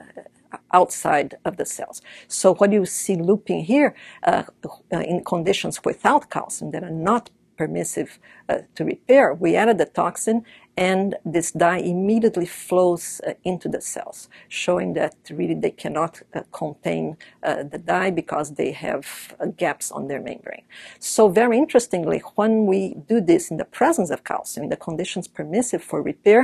outside 0.73 1.37
of 1.45 1.57
the 1.57 1.65
cells. 1.65 2.01
So 2.27 2.55
what 2.55 2.71
you 2.71 2.85
see 2.85 3.15
looping 3.15 3.65
here 3.65 3.95
uh, 4.23 4.43
in 4.91 5.23
conditions 5.23 5.83
without 5.83 6.29
calcium 6.29 6.71
that 6.71 6.83
are 6.83 6.89
not 6.89 7.29
permissive 7.59 8.19
uh, 8.47 8.59
to 8.75 8.85
repair, 8.85 9.33
we 9.33 9.55
added 9.61 9.77
the 9.77 9.85
toxin 10.01 10.37
and 10.77 11.15
this 11.25 11.51
dye 11.51 11.79
immediately 11.79 12.45
flows 12.45 13.19
uh, 13.27 13.33
into 13.43 13.67
the 13.67 13.81
cells, 13.81 14.29
showing 14.47 14.93
that 14.93 15.15
really 15.29 15.53
they 15.53 15.71
cannot 15.71 16.21
uh, 16.33 16.41
contain 16.53 17.17
uh, 17.43 17.63
the 17.63 17.77
dye 17.77 18.11
because 18.11 18.53
they 18.53 18.71
have 18.71 19.05
uh, 19.41 19.47
gaps 19.63 19.91
on 19.91 20.07
their 20.07 20.21
membrane. 20.21 20.63
So 20.99 21.27
very 21.27 21.57
interestingly, 21.57 22.19
when 22.35 22.65
we 22.65 22.95
do 23.11 23.19
this 23.19 23.51
in 23.51 23.57
the 23.57 23.65
presence 23.79 24.09
of 24.09 24.23
calcium, 24.23 24.63
in 24.65 24.69
the 24.69 24.77
conditions 24.77 25.27
permissive 25.27 25.83
for 25.83 26.01
repair, 26.01 26.41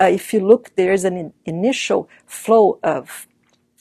uh, 0.00 0.10
if 0.18 0.34
you 0.34 0.40
look, 0.40 0.64
there 0.76 0.92
is 0.92 1.04
an 1.04 1.16
in- 1.16 1.32
initial 1.46 2.10
flow 2.26 2.78
of 2.82 3.27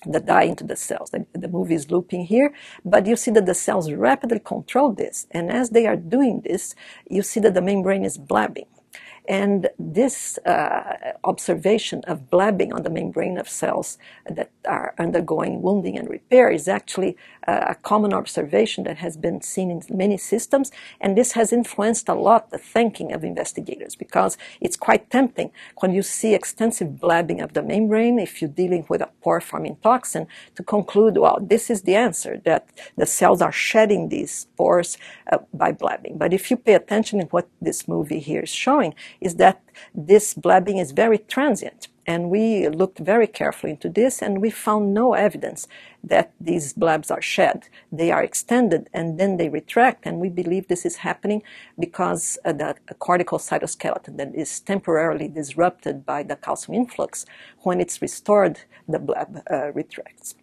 the 0.06 0.20
dye 0.20 0.44
into 0.44 0.64
the 0.64 0.76
cells. 0.76 1.10
The, 1.10 1.26
the, 1.34 1.48
movie 1.48 1.76
is 1.76 1.90
looping 1.90 2.26
here, 2.26 2.54
but 2.86 3.08
you 3.08 3.16
see 3.16 3.32
that 3.32 3.46
the 3.46 3.56
cells 3.56 3.92
rapidly 3.92 4.40
control 4.40 4.94
this. 4.94 5.28
And 5.32 5.52
as 5.52 5.72
they 5.72 5.88
are 5.88 5.96
doing 5.96 6.42
this, 6.42 6.76
you 7.10 7.24
see 7.24 7.40
that 7.42 7.54
the 7.54 7.62
membrane 7.62 8.06
is 8.06 8.18
blebbing. 8.18 8.68
And 9.28 9.70
this 9.78 10.38
uh, 10.40 11.14
observation 11.24 12.04
of 12.08 12.30
blebbing 12.30 12.74
on 12.74 12.84
the 12.84 12.90
membrane 12.90 13.38
of 13.38 13.50
cells 13.50 13.98
that 14.30 14.52
are 14.66 14.94
undergoing 14.98 15.62
wounding 15.62 15.98
and 15.98 16.10
repair 16.10 16.50
is 16.50 16.68
actually 16.68 17.18
uh, 17.48 17.66
a 17.70 17.76
common 17.76 18.14
observation 18.14 18.84
that 18.86 18.98
has 18.98 19.18
been 19.18 19.42
seen 19.42 19.70
in 19.70 19.82
many 19.90 20.18
systems. 20.18 20.72
And 21.02 21.18
this 21.18 21.34
has 21.34 21.52
influenced 21.52 22.08
a 22.08 22.14
lot 22.14 22.52
the 22.52 22.58
thinking 22.58 23.12
of 23.12 23.24
investigators 23.24 23.96
because 23.96 24.38
it's 24.62 24.78
quite 24.78 25.10
tempting 25.10 25.52
when 25.80 25.94
you 25.94 26.02
see 26.02 26.34
extensive 26.34 26.90
blebbing 26.90 27.44
of 27.44 27.54
the 27.54 27.62
membrane, 27.62 28.20
if 28.20 28.42
you're 28.42 28.50
dealing 28.50 28.86
with 28.88 29.02
a 29.02 29.10
pore 29.22 29.42
forming 29.42 29.78
toxin, 29.84 30.28
to 30.56 30.64
conclude, 30.64 31.18
well, 31.18 31.40
this 31.42 31.70
is 31.70 31.82
the 31.82 31.96
answer, 31.96 32.42
that 32.46 32.70
the 32.96 33.06
cells 33.06 33.42
are 33.42 33.52
shedding 33.52 34.10
these 34.10 34.48
pores 34.58 34.98
uh, 35.32 35.38
by 35.54 35.72
blebbing. 35.72 36.18
But 36.18 36.34
if 36.34 36.50
you 36.50 36.58
pay 36.58 36.74
attention 36.74 37.20
to 37.20 37.26
what 37.26 37.48
this 37.62 37.88
movie 37.88 38.20
here 38.20 38.42
is 38.42 38.50
showing, 38.50 38.94
is 39.22 39.36
that 39.36 39.62
this 39.94 40.34
blebbing 40.34 40.82
is 40.82 40.92
very 40.92 41.18
transient. 41.18 41.88
And 42.10 42.30
we 42.30 42.70
looked 42.70 43.00
very 43.00 43.28
carefully 43.28 43.72
into 43.72 43.90
this 43.90 44.22
and 44.22 44.42
we 44.42 44.50
found 44.50 44.94
no 44.94 45.14
evidence 45.14 45.68
that 46.02 46.32
these 46.40 46.74
blebs 46.74 47.12
are 47.12 47.22
shed. 47.22 47.68
They 47.92 48.12
are 48.12 48.24
extended 48.24 48.90
and 48.94 49.20
then 49.20 49.36
they 49.36 49.50
retract. 49.50 50.06
And 50.06 50.20
we 50.20 50.30
believe 50.30 50.68
this 50.68 50.86
is 50.86 50.98
happening 50.98 51.44
because 51.78 52.38
uh, 52.46 52.54
the 52.54 52.76
cortical 53.00 53.40
cytoskeleton 53.40 54.16
that 54.18 54.34
is 54.34 54.62
temporarily 54.62 55.28
disrupted 55.28 56.06
by 56.06 56.24
the 56.24 56.38
calcium 56.38 56.76
influx, 56.76 57.26
when 57.64 57.82
it's 57.82 58.02
restored, 58.02 58.62
the 58.88 59.00
bleb 59.00 59.42
uh, 59.52 59.74
retracts. 59.74 60.36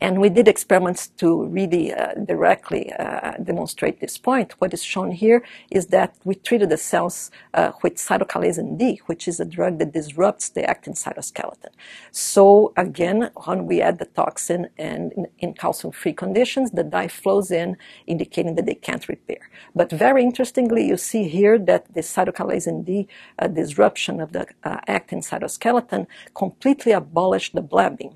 And 0.00 0.20
we 0.20 0.28
did 0.28 0.48
experiments 0.48 1.08
to 1.18 1.44
really 1.44 1.92
uh, 1.92 2.14
directly 2.14 2.92
uh, 2.92 3.32
demonstrate 3.42 4.00
this 4.00 4.18
point. 4.18 4.54
What 4.60 4.74
is 4.74 4.82
shown 4.82 5.10
here 5.10 5.42
is 5.70 5.86
that 5.88 6.14
we 6.24 6.34
treated 6.34 6.70
the 6.70 6.76
cells 6.76 7.30
uh, 7.54 7.72
with 7.82 7.94
cytochalasin 7.96 8.78
D, 8.78 9.00
which 9.06 9.26
is 9.28 9.40
a 9.40 9.44
drug 9.44 9.78
that 9.78 9.92
disrupts 9.92 10.48
the 10.48 10.64
actin 10.64 10.94
cytoskeleton. 10.94 11.72
So 12.10 12.72
again, 12.76 13.30
when 13.44 13.66
we 13.66 13.80
add 13.80 13.98
the 13.98 14.06
toxin 14.06 14.68
and 14.78 15.12
in, 15.12 15.26
in 15.38 15.54
calcium-free 15.54 16.14
conditions, 16.14 16.70
the 16.70 16.84
dye 16.84 17.08
flows 17.08 17.50
in, 17.50 17.76
indicating 18.06 18.54
that 18.56 18.66
they 18.66 18.74
can't 18.74 19.08
repair. 19.08 19.50
But 19.74 19.90
very 19.90 20.22
interestingly, 20.22 20.86
you 20.86 20.96
see 20.96 21.28
here 21.28 21.58
that 21.58 21.92
the 21.94 22.00
cytochalasin 22.00 22.84
D 22.84 23.08
uh, 23.38 23.48
disruption 23.48 24.20
of 24.20 24.32
the 24.32 24.46
uh, 24.64 24.80
actin 24.86 25.20
cytoskeleton 25.20 26.06
completely 26.34 26.92
abolished 26.92 27.54
the 27.54 27.62
blebbing 27.62 28.14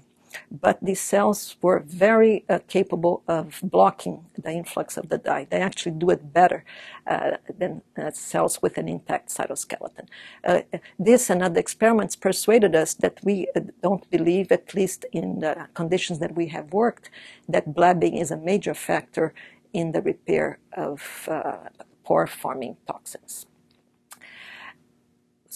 but 0.50 0.78
these 0.82 1.00
cells 1.00 1.56
were 1.62 1.80
very 1.80 2.44
uh, 2.48 2.58
capable 2.68 3.22
of 3.26 3.60
blocking 3.62 4.24
the 4.36 4.50
influx 4.50 4.96
of 4.96 5.08
the 5.08 5.18
dye. 5.18 5.46
They 5.50 5.60
actually 5.60 5.92
do 5.92 6.10
it 6.10 6.32
better 6.32 6.64
uh, 7.06 7.38
than 7.58 7.82
uh, 7.96 8.10
cells 8.12 8.62
with 8.62 8.78
an 8.78 8.88
intact 8.88 9.28
cytoskeleton. 9.28 10.06
Uh, 10.44 10.62
this 10.98 11.30
and 11.30 11.42
other 11.42 11.60
experiments 11.60 12.16
persuaded 12.16 12.74
us 12.76 12.94
that 12.94 13.18
we 13.24 13.48
uh, 13.56 13.60
don't 13.82 14.08
believe, 14.10 14.52
at 14.52 14.74
least 14.74 15.04
in 15.12 15.40
the 15.40 15.68
conditions 15.74 16.18
that 16.20 16.34
we 16.34 16.46
have 16.48 16.72
worked, 16.72 17.10
that 17.48 17.74
blebbing 17.74 18.20
is 18.20 18.30
a 18.30 18.36
major 18.36 18.74
factor 18.74 19.34
in 19.72 19.92
the 19.92 20.02
repair 20.02 20.58
of 20.72 21.28
uh, 21.28 21.68
pore-forming 22.04 22.76
toxins. 22.86 23.47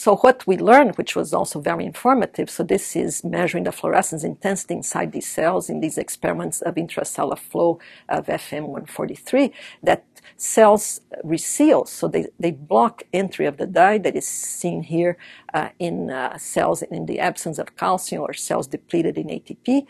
So 0.03 0.17
what 0.17 0.45
we 0.49 0.57
learned, 0.57 0.97
which 0.97 1.15
was 1.15 1.33
also 1.33 1.61
very 1.61 1.87
informative, 1.87 2.51
so 2.51 2.65
this 2.65 2.97
is 2.97 3.23
measuring 3.23 3.63
the 3.63 3.71
fluorescence 3.71 4.25
intensity 4.25 4.75
inside 4.75 5.13
these 5.13 5.29
cells 5.29 5.71
in 5.71 5.79
these 5.79 5.97
experiments 5.97 6.61
of 6.61 6.75
intracellular 6.75 7.39
flow 7.39 7.79
of 8.09 8.27
FM1-43, 8.27 9.53
that 9.85 10.05
cells 10.37 11.03
reseal, 11.23 11.85
so 11.85 12.09
they, 12.09 12.27
they 12.41 12.51
block 12.51 13.05
entry 13.13 13.47
of 13.47 13.59
the 13.59 13.67
dye 13.69 13.99
that 13.99 14.17
is 14.17 14.27
seen 14.27 14.83
here 14.83 15.17
uh, 15.55 15.69
in 15.79 16.11
uh, 16.11 16.37
cells 16.37 16.83
in 16.83 17.07
the 17.07 17.21
absence 17.21 17.61
of 17.61 17.77
calcium 17.77 18.23
or 18.23 18.33
cells 18.33 18.67
depleted 18.67 19.17
in 19.17 19.29
ATP. 19.29 19.87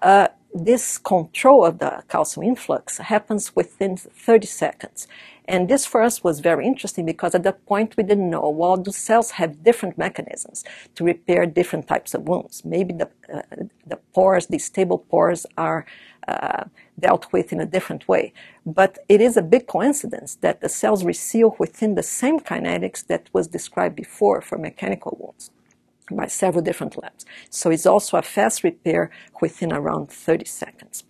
Uh, 0.00 0.28
this 0.54 0.96
control 0.96 1.64
of 1.64 1.80
the 1.80 2.04
calcium 2.08 2.46
influx 2.46 2.98
happens 2.98 3.54
within 3.56 3.96
30 3.96 4.46
seconds. 4.46 5.08
And 5.48 5.68
this 5.68 5.86
for 5.86 6.02
us 6.02 6.24
was 6.24 6.40
very 6.40 6.66
interesting 6.66 7.06
because 7.06 7.34
at 7.34 7.44
that 7.44 7.64
point 7.66 7.96
we 7.96 8.02
didn't 8.02 8.30
know, 8.30 8.48
well, 8.48 8.76
do 8.76 8.90
cells 8.90 9.32
have 9.32 9.62
different 9.62 9.96
mechanisms 9.96 10.64
to 10.96 11.04
repair 11.04 11.46
different 11.46 11.86
types 11.86 12.14
of 12.14 12.28
wounds? 12.28 12.64
Maybe 12.64 12.92
the, 12.94 13.08
uh, 13.32 13.42
the 13.86 13.96
pores, 14.12 14.46
these 14.46 14.64
stable 14.64 14.98
pores 14.98 15.46
are 15.56 15.86
uh, 16.26 16.64
dealt 16.98 17.32
with 17.32 17.52
in 17.52 17.60
a 17.60 17.66
different 17.66 18.08
way. 18.08 18.32
But 18.64 18.98
it 19.08 19.20
is 19.20 19.36
a 19.36 19.42
big 19.42 19.68
coincidence 19.68 20.34
that 20.36 20.60
the 20.60 20.68
cells 20.68 21.04
reseal 21.04 21.54
within 21.58 21.94
the 21.94 22.02
same 22.02 22.40
kinetics 22.40 23.06
that 23.06 23.28
was 23.32 23.46
described 23.46 23.94
before 23.94 24.40
for 24.40 24.58
mechanical 24.58 25.16
wounds 25.20 25.50
by 26.10 26.26
several 26.26 26.62
different 26.62 27.00
labs. 27.00 27.24
So 27.50 27.70
it's 27.70 27.86
also 27.86 28.16
a 28.16 28.22
fast 28.22 28.64
repair 28.64 29.10
within 29.40 29.72
around 29.72 30.10
30 30.10 30.44
seconds. 30.44 31.04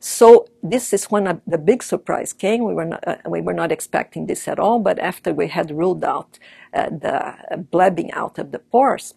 So 0.00 0.46
this 0.62 0.92
is 0.92 1.06
when 1.06 1.40
the 1.46 1.58
big 1.58 1.82
surprise 1.82 2.32
came. 2.32 2.64
We 2.64 2.74
were 2.74 2.84
not, 2.84 3.06
uh, 3.06 3.16
we 3.28 3.40
were 3.40 3.54
not 3.54 3.72
expecting 3.72 4.26
this 4.26 4.46
at 4.48 4.58
all, 4.58 4.78
but 4.78 4.98
after 4.98 5.32
we 5.32 5.48
had 5.48 5.70
ruled 5.70 6.04
out 6.04 6.38
uh, 6.74 6.90
the 6.90 7.34
blebbing 7.72 8.10
out 8.12 8.38
of 8.38 8.52
the 8.52 8.58
pores, 8.58 9.14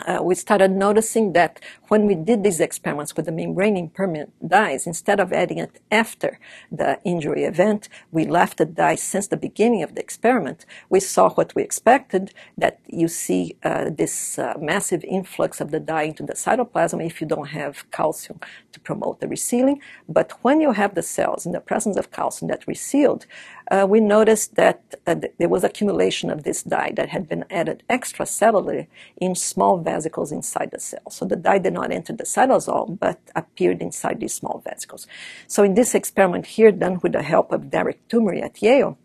uh, 0.00 0.20
we 0.22 0.34
started 0.34 0.72
noticing 0.72 1.34
that 1.34 1.60
when 1.86 2.04
we 2.06 2.16
did 2.16 2.42
these 2.42 2.58
experiments 2.58 3.14
with 3.14 3.26
the 3.26 3.32
membrane 3.32 3.76
impermeant 3.76 4.32
dyes, 4.46 4.88
instead 4.88 5.20
of 5.20 5.32
adding 5.32 5.58
it 5.58 5.80
after 5.90 6.40
the 6.72 6.98
injury 7.04 7.44
event, 7.44 7.88
we 8.10 8.26
left 8.26 8.58
the 8.58 8.64
dye 8.64 8.96
since 8.96 9.28
the 9.28 9.36
beginning 9.36 9.84
of 9.84 9.94
the 9.94 10.00
experiment. 10.00 10.66
We 10.90 10.98
saw 10.98 11.30
what 11.30 11.54
we 11.54 11.62
expected, 11.62 12.34
that 12.58 12.80
you 12.88 13.06
see 13.06 13.56
uh, 13.62 13.90
this 13.90 14.36
uh, 14.36 14.54
massive 14.60 15.04
influx 15.04 15.60
of 15.60 15.70
the 15.70 15.78
dye 15.78 16.02
into 16.02 16.24
the 16.24 16.34
cytoplasm 16.34 17.04
if 17.04 17.20
you 17.20 17.26
don't 17.28 17.48
have 17.48 17.88
calcium 17.92 18.40
to 18.72 18.80
promote 18.80 19.20
the 19.20 19.28
resealing. 19.28 19.78
But 20.08 20.32
when 20.42 20.60
you 20.60 20.72
have 20.72 20.96
the 20.96 21.02
cells 21.02 21.46
in 21.46 21.52
the 21.52 21.60
presence 21.60 21.96
of 21.96 22.10
calcium 22.10 22.48
that 22.48 22.66
resealed, 22.66 23.26
uh, 23.70 23.86
we 23.88 24.00
noticed 24.00 24.54
that 24.56 24.94
uh, 25.06 25.14
th- 25.14 25.32
there 25.38 25.48
was 25.48 25.64
accumulation 25.64 26.30
of 26.30 26.42
this 26.42 26.62
dye 26.62 26.92
that 26.96 27.08
had 27.08 27.28
been 27.28 27.44
added 27.50 27.82
extracellularly 27.88 28.86
in 29.16 29.34
small 29.34 29.78
vesicles 29.78 30.32
inside 30.32 30.70
the 30.70 30.80
cell. 30.80 31.10
So 31.10 31.24
the 31.24 31.36
dye 31.36 31.58
did 31.58 31.72
not 31.72 31.92
enter 31.92 32.12
the 32.12 32.24
cytosol, 32.24 32.98
but 32.98 33.18
appeared 33.34 33.80
inside 33.80 34.20
these 34.20 34.34
small 34.34 34.62
vesicles. 34.64 35.06
So 35.46 35.62
in 35.62 35.74
this 35.74 35.94
experiment 35.94 36.46
here, 36.46 36.72
done 36.72 37.00
with 37.02 37.12
the 37.12 37.22
help 37.22 37.52
of 37.52 37.70
Derek 37.70 38.06
Toomre 38.08 38.42
at 38.42 38.60
Yale, 38.62 38.98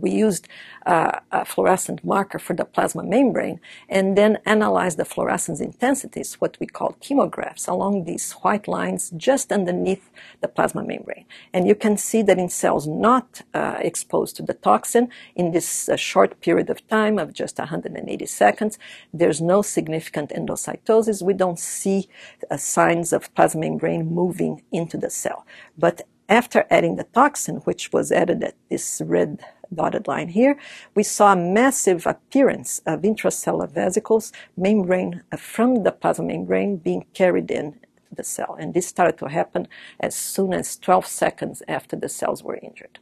we 0.00 0.10
used 0.10 0.48
uh, 0.86 1.20
a 1.32 1.44
fluorescent 1.44 2.04
marker 2.04 2.38
for 2.38 2.54
the 2.54 2.64
plasma 2.64 3.02
membrane 3.02 3.60
and 3.88 4.16
then 4.16 4.38
analyzed 4.44 4.98
the 4.98 5.04
fluorescence 5.04 5.60
intensities, 5.60 6.34
what 6.34 6.56
we 6.60 6.66
call 6.66 6.96
kymographs, 7.00 7.68
along 7.68 8.04
these 8.04 8.32
white 8.42 8.68
lines 8.68 9.10
just 9.16 9.52
underneath 9.52 10.10
the 10.40 10.48
plasma 10.48 10.82
membrane. 10.82 11.24
And 11.52 11.66
you 11.66 11.74
can 11.74 11.96
see 11.96 12.22
that 12.22 12.38
in 12.38 12.48
cells 12.48 12.86
not 12.86 13.42
uh, 13.52 13.76
exposed 13.78 14.36
to 14.36 14.42
the 14.42 14.54
toxin, 14.54 15.08
in 15.34 15.52
this 15.52 15.88
uh, 15.88 15.96
short 15.96 16.40
period 16.40 16.70
of 16.70 16.86
time 16.88 17.18
of 17.18 17.32
just 17.32 17.58
180 17.58 18.26
seconds, 18.26 18.78
there's 19.12 19.40
no 19.40 19.62
significant 19.62 20.30
endocytosis. 20.30 21.22
We 21.22 21.34
don't 21.34 21.58
see 21.58 22.08
uh, 22.50 22.56
signs 22.56 23.12
of 23.12 23.34
plasma 23.34 23.60
membrane 23.60 24.06
moving 24.06 24.62
into 24.72 24.96
the 24.96 25.10
cell. 25.10 25.46
But 25.78 26.02
after 26.28 26.66
adding 26.70 26.96
the 26.96 27.04
toxin, 27.04 27.56
which 27.58 27.92
was 27.92 28.10
added 28.10 28.42
at 28.42 28.54
this 28.70 29.02
red 29.04 29.44
dotted 29.72 30.08
line 30.08 30.28
here, 30.28 30.58
we 30.94 31.02
saw 31.02 31.32
a 31.32 31.36
massive 31.36 32.06
appearance 32.06 32.80
of 32.86 33.02
intracellular 33.02 33.70
vesicles, 33.70 34.32
membrane 34.56 35.22
uh, 35.30 35.36
from 35.36 35.82
the 35.82 35.92
plasma 35.92 36.26
membrane 36.26 36.76
being 36.76 37.06
carried 37.14 37.50
in 37.50 37.78
the 38.16 38.24
cell. 38.24 38.56
And 38.58 38.74
this 38.74 38.86
started 38.86 39.18
to 39.18 39.26
happen 39.26 39.68
as 40.00 40.14
soon 40.14 40.52
as 40.52 40.76
12 40.76 41.06
seconds 41.06 41.62
after 41.68 41.96
the 41.96 42.08
cells 42.08 42.42
were 42.42 42.56
injured. 42.56 42.98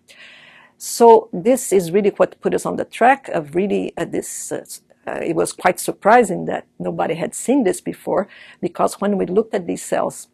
So 0.78 1.28
this 1.32 1.72
is 1.72 1.92
really 1.92 2.10
what 2.10 2.40
put 2.40 2.54
us 2.54 2.66
on 2.66 2.76
the 2.76 2.84
track 2.84 3.28
of 3.28 3.54
really 3.54 3.92
uh, 3.96 4.04
this. 4.04 4.50
Uh, 4.50 4.64
uh, 5.06 5.18
it 5.22 5.34
was 5.34 5.52
quite 5.52 5.80
surprising 5.80 6.44
that 6.44 6.66
nobody 6.78 7.14
had 7.14 7.34
seen 7.34 7.64
this 7.64 7.80
before 7.80 8.28
because 8.60 9.00
when 9.00 9.18
we 9.18 9.26
looked 9.26 9.52
at 9.54 9.66
these 9.66 9.82
cells 9.82 10.28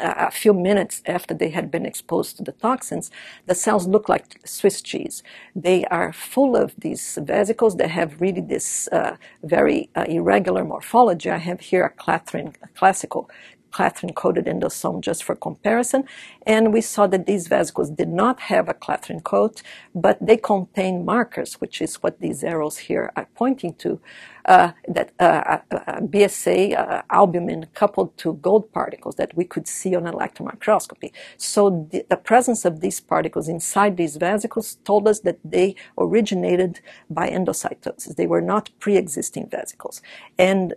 a 0.00 0.30
few 0.30 0.52
minutes 0.52 1.02
after 1.06 1.34
they 1.34 1.50
had 1.50 1.70
been 1.70 1.86
exposed 1.86 2.36
to 2.36 2.42
the 2.42 2.52
toxins, 2.52 3.10
the 3.46 3.54
cells 3.54 3.86
look 3.86 4.08
like 4.08 4.40
Swiss 4.44 4.82
cheese. 4.82 5.22
They 5.54 5.84
are 5.86 6.12
full 6.12 6.56
of 6.56 6.74
these 6.78 7.18
vesicles 7.22 7.76
that 7.76 7.90
have 7.90 8.20
really 8.20 8.40
this 8.40 8.88
uh, 8.88 9.16
very 9.42 9.90
uh, 9.94 10.04
irregular 10.08 10.64
morphology. 10.64 11.30
I 11.30 11.38
have 11.38 11.60
here 11.60 11.84
a, 11.84 11.90
clathrin, 12.02 12.54
a 12.62 12.68
classical 12.68 13.30
clathrin 13.74 14.14
coated 14.14 14.46
endosome 14.46 15.00
just 15.00 15.24
for 15.24 15.34
comparison. 15.34 16.04
And 16.46 16.72
we 16.72 16.80
saw 16.80 17.06
that 17.08 17.26
these 17.26 17.48
vesicles 17.48 17.90
did 17.90 18.08
not 18.08 18.38
have 18.52 18.68
a 18.68 18.74
clathrin 18.74 19.22
coat, 19.22 19.62
but 19.94 20.16
they 20.24 20.36
contain 20.36 21.04
markers, 21.04 21.54
which 21.54 21.82
is 21.82 21.96
what 21.96 22.20
these 22.20 22.44
arrows 22.44 22.78
here 22.78 23.12
are 23.16 23.28
pointing 23.34 23.74
to, 23.74 24.00
uh, 24.46 24.72
that 24.88 25.10
uh, 25.18 25.22
uh, 25.22 25.58
uh 25.70 26.00
BSA 26.00 26.78
uh, 26.78 27.02
albumin 27.10 27.66
coupled 27.74 28.16
to 28.18 28.34
gold 28.34 28.70
particles 28.72 29.14
that 29.16 29.34
we 29.36 29.44
could 29.44 29.66
see 29.66 29.94
on 29.94 30.06
electron 30.06 30.46
microscopy. 30.46 31.12
So 31.36 31.88
the, 31.90 32.04
the, 32.10 32.16
presence 32.16 32.64
of 32.64 32.80
these 32.80 33.00
particles 33.00 33.48
inside 33.48 33.96
these 33.96 34.16
vesicles 34.16 34.76
told 34.84 35.08
us 35.08 35.20
that 35.20 35.38
they 35.44 35.76
originated 35.98 36.80
by 37.10 37.28
endocytosis. 37.28 38.16
They 38.16 38.26
were 38.26 38.40
not 38.40 38.70
pre-existing 38.80 39.48
vesicles. 39.50 40.00
And 40.38 40.74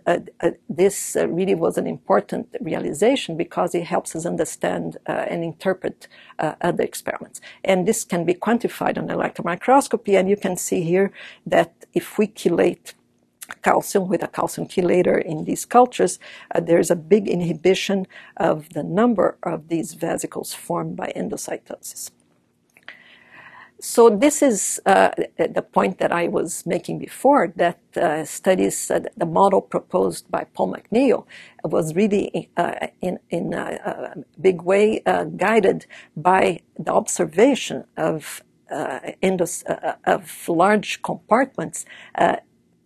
this 0.68 1.16
really 1.18 1.54
was 1.54 1.78
an 1.78 1.86
important 1.86 2.48
realization 2.60 3.36
because 3.36 3.74
it 3.74 3.84
helps 3.84 4.14
us 4.14 4.26
understand 4.26 4.98
and 5.06 5.42
interpret 5.42 6.06
other 6.38 6.84
experiments. 6.84 7.40
And 7.64 7.88
this 7.88 8.04
can 8.04 8.24
be 8.24 8.34
quantified 8.34 8.98
on 8.98 9.10
electron 9.10 9.46
microscopy, 9.46 10.16
and 10.16 10.28
you 10.28 10.36
can 10.36 10.56
see 10.56 10.82
here 10.82 11.12
that 11.46 11.72
if 11.94 12.18
we 12.18 12.26
chelate 12.28 12.94
calcium 13.62 14.08
with 14.08 14.22
a 14.22 14.28
calcium 14.28 14.66
chelator 14.66 15.22
in 15.22 15.44
these 15.44 15.64
cultures, 15.64 16.18
uh, 16.54 16.60
there's 16.60 16.90
a 16.90 16.96
big 16.96 17.28
inhibition 17.28 18.06
of 18.36 18.70
the 18.70 18.82
number 18.82 19.36
of 19.42 19.68
these 19.68 19.94
vesicles 19.94 20.54
formed 20.54 20.96
by 20.96 21.12
endocytosis. 21.16 22.10
So 23.80 24.10
this 24.10 24.42
is 24.42 24.80
uh, 24.86 25.10
the 25.38 25.62
point 25.62 25.98
that 25.98 26.10
I 26.10 26.26
was 26.26 26.66
making 26.66 26.98
before, 26.98 27.52
that 27.54 27.78
uh, 27.96 28.24
studies, 28.24 28.90
uh, 28.90 29.00
the 29.16 29.24
model 29.24 29.60
proposed 29.60 30.28
by 30.28 30.46
Paul 30.52 30.74
McNeil 30.74 31.26
was 31.62 31.94
really 31.94 32.50
uh, 32.56 32.88
in, 33.00 33.20
in 33.30 33.54
a, 33.54 34.24
big 34.40 34.62
way 34.62 35.00
uh, 35.06 35.24
guided 35.24 35.86
by 36.16 36.60
the 36.76 36.92
observation 36.92 37.84
of 37.96 38.42
uh, 38.70 38.98
endos, 39.22 39.64
uh, 39.68 39.94
of 40.04 40.48
large 40.48 41.00
compartments 41.02 41.84
uh, 42.16 42.36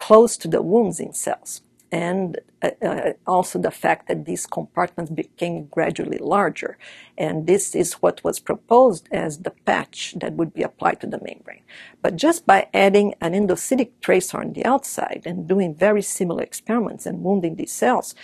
close 0.02 0.36
to 0.36 0.48
the 0.48 0.62
wounds 0.62 0.98
in 0.98 1.12
cells. 1.12 1.62
And 1.92 2.40
uh, 2.60 2.70
uh, 2.90 3.12
also 3.24 3.56
the 3.60 3.70
fact 3.70 4.08
that 4.08 4.24
these 4.24 4.46
compartments 4.46 5.12
became 5.12 5.66
gradually 5.66 6.18
larger. 6.18 6.76
And 7.16 7.46
this 7.46 7.74
is 7.82 8.02
what 8.02 8.24
was 8.24 8.40
proposed 8.40 9.06
as 9.12 9.32
the 9.38 9.54
patch 9.68 10.14
that 10.20 10.32
would 10.32 10.52
be 10.54 10.64
applied 10.64 10.98
to 11.02 11.06
the 11.06 11.20
membrane. 11.22 11.62
But 12.02 12.16
just 12.16 12.46
by 12.46 12.68
adding 12.74 13.14
an 13.20 13.32
endocytic 13.34 13.90
tracer 14.00 14.38
on 14.40 14.54
the 14.54 14.64
outside 14.64 15.22
and 15.24 15.46
doing 15.46 15.72
very 15.72 16.02
similar 16.02 16.42
experiments 16.42 17.06
and 17.06 17.22
wounding 17.22 17.54
these 17.54 17.72
cells, 17.72 18.16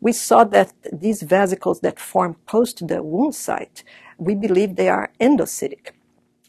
we 0.00 0.12
saw 0.12 0.44
that 0.44 0.74
these 0.92 1.22
vesicles 1.22 1.80
that 1.80 1.98
form 1.98 2.36
close 2.46 2.74
to 2.74 2.84
the 2.84 3.02
wound 3.02 3.34
site, 3.34 3.84
we 4.18 4.34
believe 4.34 4.76
they 4.76 4.90
are 4.90 5.12
endocytic. 5.18 5.92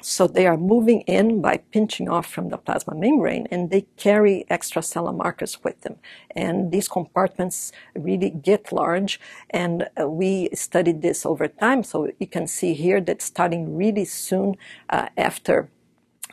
So 0.06 0.28
they 0.28 0.46
are 0.48 0.58
moving 0.58 1.02
in 1.02 1.42
by 1.42 1.58
pinching 1.72 2.10
off 2.10 2.26
from 2.26 2.50
the 2.50 2.58
plasma 2.58 2.94
membrane 2.94 3.48
and 3.50 3.70
they 3.70 3.86
carry 3.96 4.46
extracellular 4.52 5.16
markers 5.16 5.64
with 5.64 5.80
them. 5.82 5.96
And 6.36 6.74
these 6.74 6.90
compartments 6.90 7.72
really 7.96 8.30
get 8.30 8.74
large 8.74 9.18
and 9.50 9.88
uh, 10.00 10.10
we 10.10 10.50
studied 10.54 11.02
this 11.02 11.26
over 11.26 11.48
time. 11.48 11.84
So 11.84 12.12
you 12.20 12.28
can 12.28 12.48
see 12.48 12.74
here 12.74 13.00
that 13.00 13.22
starting 13.22 13.78
really 13.78 14.04
soon 14.04 14.58
uh, 14.90 15.08
after 15.16 15.70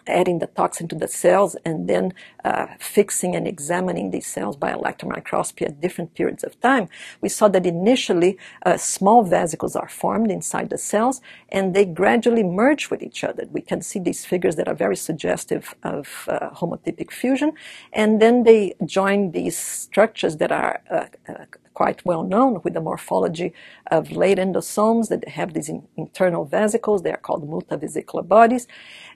adding 0.06 0.38
the 0.38 0.46
toxin 0.46 0.88
to 0.88 0.96
the 0.96 1.08
cells 1.08 1.56
and 1.64 1.88
then 1.88 2.12
uh, 2.44 2.66
fixing 2.78 3.34
and 3.36 3.46
examining 3.46 4.10
these 4.10 4.26
cells 4.26 4.56
by 4.56 4.72
electron 4.72 5.10
microscopy 5.12 5.64
at 5.64 5.80
different 5.80 6.14
periods 6.14 6.44
of 6.44 6.60
time, 6.60 6.88
we 7.20 7.28
saw 7.28 7.48
that 7.48 7.66
initially 7.66 8.38
uh, 8.64 8.76
small 8.76 9.22
vesicles 9.22 9.76
are 9.76 9.88
formed 9.88 10.30
inside 10.30 10.70
the 10.70 10.78
cells 10.78 11.20
and 11.48 11.74
they 11.74 11.84
gradually 11.84 12.42
merge 12.42 12.90
with 12.90 13.02
each 13.02 13.24
other. 13.24 13.44
We 13.50 13.60
can 13.60 13.82
see 13.82 13.98
these 13.98 14.24
figures 14.24 14.56
that 14.56 14.68
are 14.68 14.74
very 14.74 14.96
suggestive 14.96 15.74
of 15.82 16.26
uh, 16.28 16.50
homotypic 16.50 17.10
fusion, 17.10 17.52
and 17.92 18.20
then 18.20 18.44
they 18.44 18.74
join 18.84 19.32
these 19.32 19.56
structures 19.56 20.36
that 20.38 20.52
are 20.52 20.82
uh, 20.90 21.06
uh, 21.28 21.44
quite 21.74 22.04
well 22.04 22.22
known 22.22 22.60
with 22.64 22.74
the 22.74 22.80
morphology 22.80 23.52
of 23.90 24.10
late 24.12 24.38
endosomes 24.38 25.08
that 25.08 25.28
have 25.28 25.54
these 25.54 25.68
in, 25.68 25.86
internal 25.96 26.44
vesicles. 26.44 27.02
They 27.02 27.12
are 27.12 27.16
called 27.16 27.48
multivesicular 27.48 28.26
bodies, 28.26 28.66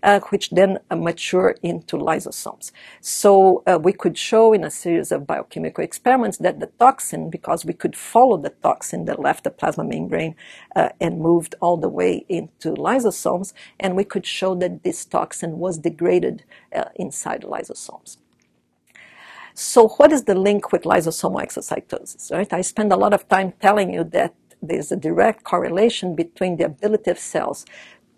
uh, 0.03 0.21
which 0.31 0.51
then 0.51 0.79
uh, 0.91 0.97
mature 0.97 1.57
into 1.63 1.97
lysosomes. 1.97 2.73
So 3.01 3.63
uh, 3.67 3.79
we 3.83 3.93
could 3.93 4.17
show 4.17 4.53
in 4.53 4.65
a 4.65 4.71
series 4.71 5.13
of 5.13 5.27
biochemical 5.27 5.85
experiments 5.85 6.39
that 6.39 6.61
the 6.61 6.71
toxin, 6.79 7.31
because 7.31 7.65
we 7.65 7.75
could 7.75 7.97
follow 7.97 8.37
the 8.37 8.51
toxin 8.51 9.05
that 9.07 9.21
left 9.21 9.45
the 9.45 9.51
plasma 9.51 9.85
membrane 9.85 10.35
uh, 10.77 10.91
and 11.01 11.21
moved 11.21 11.55
all 11.61 11.77
the 11.77 11.89
way 11.89 12.25
into 12.29 12.73
lysosomes, 12.73 13.53
and 13.81 13.97
we 13.97 14.05
could 14.05 14.27
show 14.27 14.55
that 14.55 14.83
this 14.85 15.05
toxin 15.05 15.59
was 15.59 15.79
degraded 15.79 16.45
uh, 16.75 16.85
inside 16.97 17.43
lysosomes. 17.43 18.19
So 19.55 19.89
what 19.89 20.13
is 20.13 20.25
the 20.25 20.35
link 20.35 20.73
with 20.73 20.83
lysosomal 20.83 21.41
exocytosis, 21.45 22.33
right? 22.33 22.53
I 22.53 22.61
spend 22.61 22.93
a 22.93 22.97
lot 22.97 23.15
of 23.15 23.29
time 23.29 23.53
telling 23.61 23.95
you 23.95 24.03
that 24.05 24.35
there's 24.61 24.91
a 24.91 24.97
direct 24.97 25.45
correlation 25.45 26.17
between 26.17 26.57
the 26.57 26.65
ability 26.65 27.11
of 27.11 27.19
cells 27.19 27.65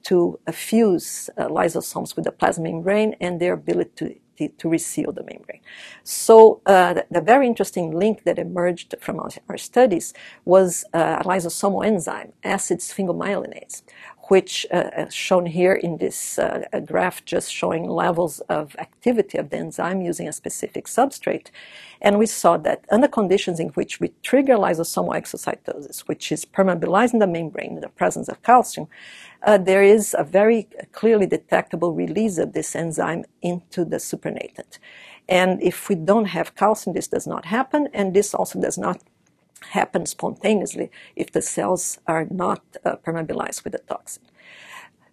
to 0.04 0.38
fuse 0.52 1.28
uh, 1.36 1.48
lysosomes 1.48 2.16
with 2.16 2.24
the 2.24 2.32
plasma 2.32 2.64
membrane 2.64 3.16
and 3.20 3.40
their 3.40 3.52
ability 3.52 4.22
to, 4.38 4.48
to 4.48 4.68
reseal 4.68 5.12
the 5.12 5.24
membrane. 5.24 5.60
So 6.04 6.60
uh, 6.66 6.94
the, 6.94 7.06
the, 7.10 7.20
very 7.20 7.46
interesting 7.46 7.90
link 7.90 8.24
that 8.24 8.38
emerged 8.38 8.94
from 9.00 9.18
our, 9.18 9.30
our 9.48 9.58
studies 9.58 10.14
was 10.44 10.84
uh, 10.94 11.18
a 11.20 11.24
lysosomal 11.24 11.84
enzyme, 11.84 12.32
acid 12.44 12.78
sphingomyelinase, 12.78 13.82
which 14.28 14.66
uh, 14.72 15.08
shown 15.08 15.46
here 15.46 15.72
in 15.72 15.98
this 15.98 16.38
uh, 16.38 16.62
graph 16.84 17.24
just 17.24 17.52
showing 17.52 17.88
levels 17.88 18.40
of 18.48 18.76
activity 18.78 19.38
of 19.38 19.50
the 19.50 19.56
enzyme 19.56 20.00
using 20.00 20.28
a 20.28 20.32
specific 20.32 20.86
substrate. 20.86 21.50
And 22.00 22.18
we 22.18 22.26
saw 22.26 22.56
that 22.58 22.84
under 22.90 23.08
conditions 23.08 23.60
in 23.60 23.68
which 23.70 24.00
we 24.00 24.12
trigger 24.22 24.56
lysosomal 24.56 25.14
exocytosis, 25.14 26.00
which 26.00 26.32
is 26.32 26.44
permeabilizing 26.44 27.20
the 27.20 27.26
membrane 27.26 27.74
in 27.76 27.80
the 27.80 27.88
presence 27.88 28.28
of 28.28 28.42
calcium, 28.42 28.88
uh, 29.42 29.58
there 29.58 29.82
is 29.82 30.14
a 30.18 30.24
very 30.24 30.68
clearly 30.92 31.26
detectable 31.26 31.92
release 31.92 32.38
of 32.38 32.52
this 32.52 32.74
enzyme 32.74 33.24
into 33.42 33.84
the 33.84 33.98
supernatant. 33.98 34.78
And 35.28 35.62
if 35.62 35.88
we 35.88 35.94
don't 35.94 36.26
have 36.26 36.54
calcium, 36.54 36.94
this 36.94 37.08
does 37.08 37.26
not 37.26 37.46
happen, 37.46 37.88
and 37.92 38.14
this 38.14 38.34
also 38.34 38.60
does 38.60 38.78
not 38.78 39.02
happen 39.70 40.06
spontaneously 40.06 40.90
if 41.14 41.32
the 41.32 41.42
cells 41.42 41.98
are 42.06 42.26
not 42.30 42.62
uh, 42.84 42.96
permeabilized 42.96 43.64
with 43.64 43.72
the 43.72 43.80
toxin. 43.80 44.22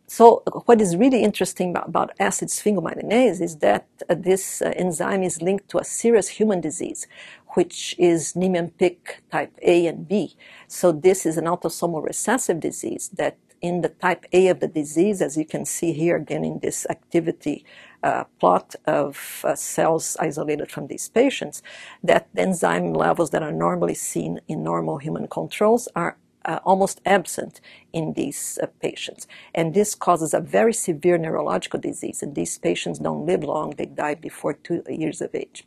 So 0.08 0.44
what 0.66 0.80
is 0.80 0.96
really 0.96 1.24
interesting 1.24 1.76
about, 1.76 2.12
acid 2.20 2.50
sphingomyelinase 2.50 3.42
is 3.42 3.58
that 3.58 3.88
uh, 4.10 4.16
this 4.16 4.62
uh, 4.62 4.72
enzyme 4.76 5.24
is 5.24 5.42
linked 5.42 5.70
to 5.70 5.80
a 5.80 5.84
serious 5.84 6.28
human 6.28 6.62
disease, 6.62 7.08
which 7.56 7.96
is 7.98 8.36
Niemann-Pick 8.36 9.24
type 9.32 9.58
A 9.62 9.88
and 9.88 10.08
B. 10.08 10.36
So 10.68 10.92
this 10.92 11.26
is 11.26 11.38
an 11.38 11.46
autosomal 11.46 12.04
recessive 12.04 12.60
disease 12.60 13.10
that 13.14 13.38
in 13.64 13.80
the 13.82 13.90
type 13.90 14.26
A 14.34 14.50
of 14.50 14.60
the 14.60 14.68
disease, 14.68 15.22
as 15.22 15.38
you 15.38 15.46
can 15.46 15.66
see 15.66 15.94
here 15.94 16.18
again 16.18 16.44
in 16.44 16.60
this 16.60 16.86
activity 16.90 17.66
uh, 18.04 18.26
plot 18.40 18.76
of 18.86 19.46
uh, 19.46 19.56
cells 19.56 20.18
isolated 20.20 20.70
from 20.70 20.88
these 20.88 21.08
patients, 21.08 21.64
that 22.04 22.28
the 22.34 22.42
enzyme 22.42 22.94
levels 22.94 23.30
that 23.30 23.42
are 23.42 23.54
normally 23.54 23.94
seen 23.94 24.42
in 24.50 24.64
normal 24.64 24.98
human 24.98 25.28
controls 25.28 25.88
are 25.96 26.18
uh, 26.44 26.60
almost 26.66 27.00
absent 27.06 27.62
in 27.94 28.14
these 28.14 28.60
uh, 28.62 28.68
patients. 28.82 29.28
And 29.56 29.74
this 29.74 29.96
causes 29.96 30.34
a 30.34 30.42
very 30.42 30.74
severe 30.74 31.18
neurological 31.18 31.80
disease, 31.80 32.22
and 32.22 32.36
these 32.36 32.58
patients 32.58 33.00
don't 33.00 33.26
live 33.26 33.46
long, 33.46 33.72
they 33.72 33.86
die 33.86 34.16
before 34.16 34.54
two 34.54 34.84
years 34.90 35.22
of 35.22 35.34
age. 35.34 35.66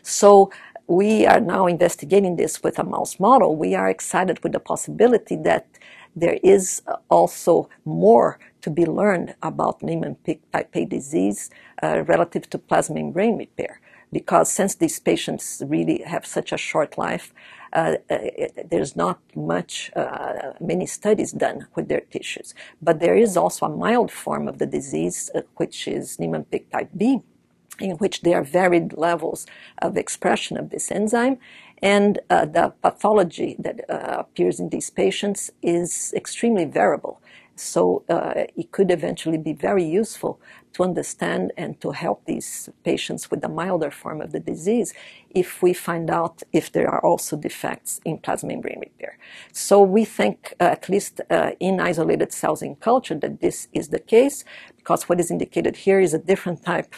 So 0.00 0.50
we 0.86 1.26
are 1.26 1.40
now 1.40 1.66
investigating 1.66 2.36
this 2.36 2.62
with 2.62 2.78
a 2.78 2.84
mouse 2.84 3.20
model. 3.20 3.56
We 3.56 3.74
are 3.74 3.88
excited 3.88 4.42
with 4.42 4.52
the 4.52 4.60
possibility 4.60 5.36
that 5.36 5.66
there 6.16 6.38
is 6.42 6.82
also 7.10 7.68
more 7.84 8.38
to 8.62 8.70
be 8.70 8.86
learned 8.86 9.34
about 9.42 9.82
Niemann-Pick 9.82 10.50
type 10.52 10.70
A 10.74 10.84
disease 10.84 11.50
uh, 11.82 12.02
relative 12.06 12.48
to 12.50 12.58
plasma 12.58 12.94
membrane 12.96 13.36
repair. 13.36 13.80
Because 14.12 14.50
since 14.50 14.76
these 14.76 15.00
patients 15.00 15.62
really 15.66 16.02
have 16.06 16.24
such 16.24 16.52
a 16.52 16.56
short 16.56 16.96
life, 16.96 17.34
uh, 17.72 17.96
uh 18.08 18.18
there's 18.70 18.94
not 18.94 19.18
much, 19.34 19.90
uh, 19.96 20.52
many 20.60 20.86
studies 20.86 21.32
done 21.32 21.66
with 21.74 21.88
their 21.88 22.04
tissues. 22.12 22.54
But 22.80 23.00
there 23.00 23.16
is 23.16 23.36
also 23.36 23.66
a 23.66 23.76
mild 23.76 24.10
form 24.12 24.46
of 24.46 24.58
the 24.58 24.66
disease, 24.66 25.30
uh, 25.34 25.42
which 25.56 25.88
is 25.88 26.18
Niemann-Pick 26.20 26.70
type 26.70 26.90
B, 26.96 27.22
in 27.80 27.96
which 27.96 28.22
there 28.22 28.38
are 28.38 28.44
varied 28.44 28.92
levels 28.96 29.46
of 29.82 29.96
expression 29.96 30.56
of 30.56 30.70
this 30.70 30.92
enzyme, 30.92 31.38
and 31.84 32.18
uh, 32.30 32.46
the 32.46 32.72
pathology 32.80 33.56
that 33.58 33.78
uh, 33.90 34.16
appears 34.20 34.58
in 34.58 34.70
these 34.70 34.88
patients 34.88 35.50
is 35.60 36.14
extremely 36.16 36.64
variable. 36.64 37.20
So 37.56 38.02
uh, 38.08 38.46
it 38.56 38.72
could 38.72 38.90
eventually 38.90 39.36
be 39.36 39.52
very 39.52 39.84
useful 39.84 40.40
to 40.72 40.82
understand 40.82 41.52
and 41.56 41.80
to 41.82 41.92
help 41.92 42.24
these 42.24 42.70
patients 42.84 43.30
with 43.30 43.42
the 43.42 43.48
milder 43.48 43.90
form 43.90 44.22
of 44.22 44.32
the 44.32 44.40
disease 44.40 44.94
if 45.30 45.62
we 45.62 45.72
find 45.74 46.10
out 46.10 46.42
if 46.52 46.72
there 46.72 46.88
are 46.88 47.04
also 47.04 47.36
defects 47.36 48.00
in 48.04 48.18
plasma 48.18 48.48
membrane 48.48 48.80
repair. 48.80 49.18
So 49.52 49.82
we 49.82 50.04
think, 50.04 50.54
uh, 50.58 50.64
at 50.64 50.88
least 50.88 51.20
uh, 51.30 51.50
in 51.60 51.80
isolated 51.80 52.32
cells 52.32 52.62
in 52.62 52.76
culture, 52.76 53.14
that 53.16 53.40
this 53.40 53.68
is 53.72 53.88
the 53.88 54.00
case 54.00 54.44
because 54.76 55.08
what 55.08 55.20
is 55.20 55.30
indicated 55.30 55.76
here 55.76 56.00
is 56.00 56.14
a 56.14 56.18
different 56.18 56.64
type 56.64 56.94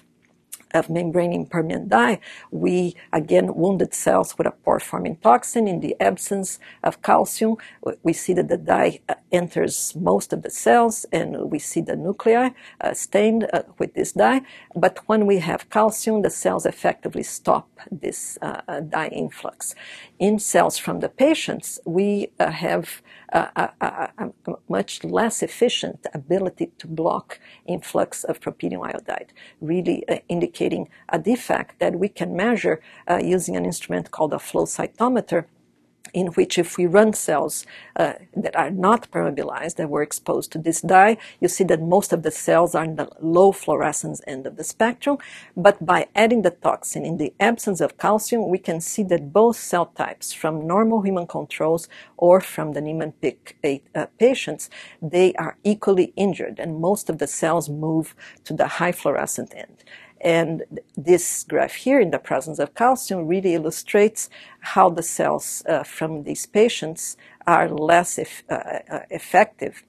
of 0.75 0.91
membrane 0.91 1.33
impermeant 1.33 1.89
dye, 1.89 2.21
we 2.51 2.95
again 3.13 3.55
wounded 3.55 3.95
cells 3.95 4.37
with 4.37 4.47
a 4.47 4.51
pore 4.51 4.81
forming 4.81 5.17
toxin 5.17 5.67
in 5.69 5.81
the 5.81 5.97
absence 6.01 6.59
of 6.83 7.03
calcium. 7.03 7.57
We 8.03 8.13
see 8.13 8.33
that 8.35 8.49
the 8.49 8.57
dye 8.57 9.01
uh, 9.09 9.15
enters 9.33 9.95
most 9.97 10.33
of 10.33 10.43
the 10.43 10.51
cells 10.51 11.07
and 11.13 11.51
we 11.51 11.59
see 11.59 11.81
the 11.81 11.97
nuclei 11.97 12.51
uh, 12.81 12.95
stained 12.95 13.49
uh, 13.53 13.63
with 13.79 13.95
this 13.95 14.13
dye. 14.13 14.43
But 14.75 15.01
when 15.07 15.27
we 15.27 15.39
have 15.39 15.71
calcium, 15.71 16.23
the 16.23 16.31
cells 16.31 16.67
effectively 16.67 17.23
stop 17.23 17.69
this 17.91 18.39
uh, 18.43 18.61
uh 18.69 18.81
dye 18.81 19.09
influx. 19.09 19.75
In 20.19 20.39
cells 20.39 20.79
from 20.79 21.01
the 21.01 21.09
patients, 21.09 21.79
we 21.85 22.29
uh, 22.39 22.51
have 22.51 23.03
a, 23.33 23.71
a, 23.81 24.11
a, 24.19 24.31
much 24.69 25.05
less 25.05 25.43
efficient 25.43 26.07
ability 26.15 26.71
to 26.79 26.87
block 26.87 27.39
influx 27.67 28.25
of 28.25 28.41
propidium 28.41 28.87
iodide, 28.87 29.33
really 29.61 30.09
uh, 30.09 30.19
indicating 30.29 30.89
a 31.09 31.19
defect 31.19 31.79
that 31.79 31.99
we 31.99 32.09
can 32.09 32.37
measure 32.37 32.81
uh, 33.11 33.21
using 33.23 33.57
an 33.57 33.65
instrument 33.65 34.11
called 34.11 34.33
a 34.33 34.39
flow 34.39 34.65
cytometer 34.65 35.47
in 36.13 36.29
which 36.29 36.59
if 36.59 36.77
we 36.77 36.87
run 36.87 37.13
cells 37.13 37.67
uh, 37.97 38.15
that 38.35 38.57
are 38.57 38.71
not 38.71 39.11
permeabilized, 39.11 39.77
that 39.77 39.91
were 39.91 40.03
exposed 40.03 40.53
to 40.53 40.59
this 40.59 40.81
dye, 40.81 41.17
you 41.41 41.49
see 41.49 41.65
that 41.65 41.81
most 41.81 42.13
of 42.13 42.23
the 42.23 42.31
cells 42.31 42.75
are 42.75 42.85
in 42.85 42.97
the 42.97 43.09
low 43.21 43.53
fluorescence 43.53 44.21
end 44.27 44.47
of 44.47 44.57
the 44.57 44.65
spectrum. 44.65 45.19
But 45.57 45.85
by 45.85 46.09
adding 46.15 46.43
the 46.43 46.51
toxin 46.51 47.05
in 47.05 47.17
the 47.17 47.33
absence 47.41 47.81
of 47.81 47.99
calcium, 47.99 48.49
we 48.49 48.59
can 48.59 48.81
see 48.81 49.03
that 49.05 49.33
both 49.33 49.57
cell 49.57 49.87
types, 49.87 50.33
from 50.33 50.67
normal 50.67 51.03
human 51.03 51.27
controls 51.27 51.89
or 52.17 52.41
from 52.41 52.73
the 52.73 52.81
Niemann-Pick 52.81 53.57
uh, 53.95 54.07
patients, 54.19 54.71
they 55.03 55.33
are 55.35 55.57
equally 55.65 56.13
injured, 56.17 56.59
and 56.59 56.81
most 56.81 57.11
of 57.11 57.19
the 57.19 57.27
cells 57.27 57.69
move 57.69 58.15
to 58.45 58.53
the 58.55 58.67
high 58.67 58.93
fluorescent 58.93 59.55
end. 59.55 59.85
And 60.21 60.63
this 60.97 61.45
graph 61.45 61.75
here 61.75 62.01
in 62.01 62.11
the 62.11 62.19
presence 62.19 62.59
of 62.59 62.75
calcium 62.75 63.27
really 63.27 63.55
illustrates 63.55 64.31
how 64.61 64.91
the 64.91 65.03
cells 65.03 65.63
uh, 65.69 65.83
from 65.83 66.25
these 66.25 66.47
patients 66.47 67.17
are 67.47 67.69
less 67.69 68.19
uh, 68.19 68.55
uh, 68.55 69.01
effective 69.11 69.83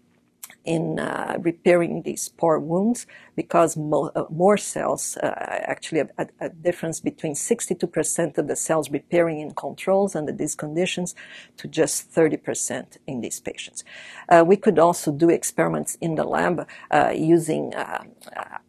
in 0.67 0.99
uh, 0.99 1.37
repairing 1.39 2.01
these 2.03 2.27
poor 2.27 2.59
wounds 2.59 3.07
because 3.35 3.77
mo- 3.77 4.11
uh, 4.15 4.25
more 4.29 4.57
cells, 4.57 5.15
uh, 5.23 5.29
actually 5.73 6.01
a, 6.01 6.27
a, 6.41 6.49
difference 6.49 6.99
between 6.99 7.33
62% 7.33 8.37
of 8.37 8.47
the 8.47 8.55
cells 8.55 8.91
repairing 8.91 9.39
in 9.39 9.51
controls 9.51 10.13
under 10.13 10.33
these 10.33 10.55
conditions 10.55 11.15
to 11.55 11.67
just 11.69 12.13
30% 12.13 12.97
in 13.07 13.21
these 13.21 13.39
patients. 13.39 13.85
Uh, 14.27 14.43
we 14.45 14.57
could 14.57 14.77
also 14.77 15.09
do 15.11 15.29
experiments 15.29 15.97
in 16.01 16.15
the 16.15 16.25
lab 16.25 16.67
uh, 16.91 17.13
using 17.15 17.73
uh, 17.73 18.03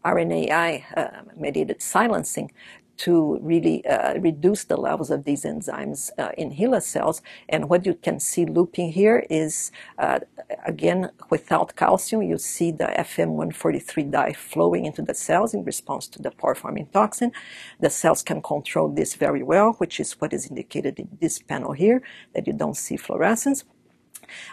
RNAi 0.04 0.84
mediated 1.36 1.82
silencing 1.82 2.50
to 2.98 3.38
really 3.40 3.86
uh, 3.86 4.18
reduce 4.18 4.64
the 4.64 4.76
levels 4.76 5.10
of 5.10 5.24
these 5.24 5.44
enzymes 5.44 6.10
uh, 6.18 6.30
in 6.36 6.50
HeLa 6.52 6.82
cells. 6.82 7.22
And 7.48 7.68
what 7.68 7.86
you 7.86 7.94
can 7.94 8.20
see 8.20 8.44
looping 8.44 8.92
here 8.92 9.24
is, 9.30 9.72
uh, 9.98 10.20
again, 10.66 11.10
without 11.30 11.76
calcium, 11.76 12.22
you 12.22 12.38
see 12.38 12.70
the 12.70 12.86
FM1-43 12.86 14.10
dye 14.10 14.32
flowing 14.32 14.84
into 14.84 15.02
the 15.02 15.14
cells 15.14 15.54
in 15.54 15.64
response 15.64 16.08
to 16.08 16.20
the 16.20 16.30
pore-forming 16.30 16.86
toxin. 16.86 17.32
The 17.80 17.90
cells 17.90 18.22
can 18.22 18.42
control 18.42 18.88
this 18.88 19.14
very 19.14 19.42
well, 19.42 19.72
which 19.78 20.00
is 20.00 20.12
what 20.20 20.32
is 20.32 20.46
indicated 20.46 20.98
in 20.98 21.08
this 21.20 21.38
panel 21.38 21.72
here, 21.72 22.02
that 22.34 22.46
you 22.46 22.52
don't 22.52 22.76
see 22.76 22.96
fluorescence. 22.96 23.64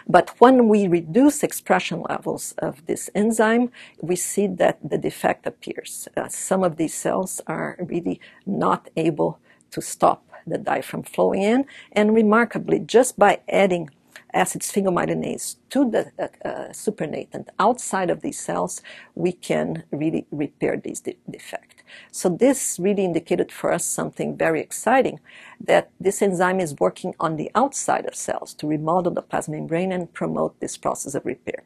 But 0.08 0.30
when 0.38 0.68
we 0.68 0.88
reduce 0.88 1.42
expression 1.42 2.02
levels 2.08 2.54
of 2.58 2.84
this 2.86 3.10
enzyme, 3.14 3.70
we 4.00 4.16
see 4.16 4.46
that 4.46 4.78
the 4.82 4.98
defect 4.98 5.46
appears. 5.46 6.08
Uh, 6.16 6.28
some 6.28 6.62
of 6.62 6.76
these 6.76 6.94
cells 6.94 7.40
are 7.46 7.76
really 7.80 8.20
not 8.44 8.88
able 8.96 9.38
to 9.70 9.80
stop 9.80 10.22
the 10.46 10.58
dye 10.58 10.80
from 10.80 11.02
flowing 11.02 11.42
in, 11.42 11.64
and 11.92 12.14
remarkably, 12.14 12.78
just 12.78 13.18
by 13.18 13.40
adding 13.48 13.90
acid 14.32 14.62
sphingomyelinase 14.62 15.56
to 15.70 15.90
the 15.90 16.12
uh, 16.18 16.48
uh, 16.48 16.68
supernatant 16.72 17.48
outside 17.58 18.10
of 18.10 18.20
these 18.20 18.38
cells, 18.38 18.82
we 19.14 19.32
can 19.32 19.82
really 19.90 20.26
repair 20.30 20.76
these 20.76 21.00
de- 21.00 21.16
defects. 21.28 21.75
So 22.10 22.28
this 22.28 22.78
really 22.78 23.04
indicated 23.04 23.52
for 23.52 23.72
us 23.72 23.84
something 23.84 24.36
very 24.36 24.60
exciting, 24.60 25.20
that 25.60 25.90
this 26.00 26.22
enzyme 26.22 26.60
is 26.60 26.80
working 26.80 27.14
on 27.18 27.36
the 27.36 27.50
outside 27.54 28.06
of 28.06 28.14
cells 28.14 28.54
to 28.54 28.66
remodel 28.66 29.12
the 29.12 29.22
plasma 29.22 29.56
membrane 29.56 29.92
and 29.92 30.12
promote 30.12 30.58
this 30.60 30.76
process 30.76 31.14
of 31.14 31.24
repair. 31.24 31.64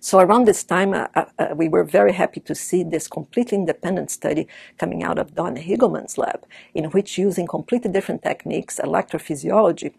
So 0.00 0.18
around 0.18 0.46
this 0.46 0.64
time, 0.64 0.92
uh, 0.92 1.06
uh, 1.14 1.24
uh, 1.38 1.48
we 1.54 1.68
were 1.68 1.84
very 1.84 2.12
happy 2.12 2.40
to 2.40 2.54
see 2.54 2.82
this 2.82 3.08
completely 3.08 3.56
independent 3.56 4.10
study 4.10 4.46
coming 4.78 5.02
out 5.02 5.18
of 5.18 5.34
Don 5.34 5.56
Hilgemann's 5.56 6.18
lab, 6.18 6.44
in 6.74 6.84
which 6.86 7.18
using 7.18 7.46
completely 7.46 7.90
different 7.90 8.22
techniques, 8.22 8.80
electrophysiology, 8.82 9.94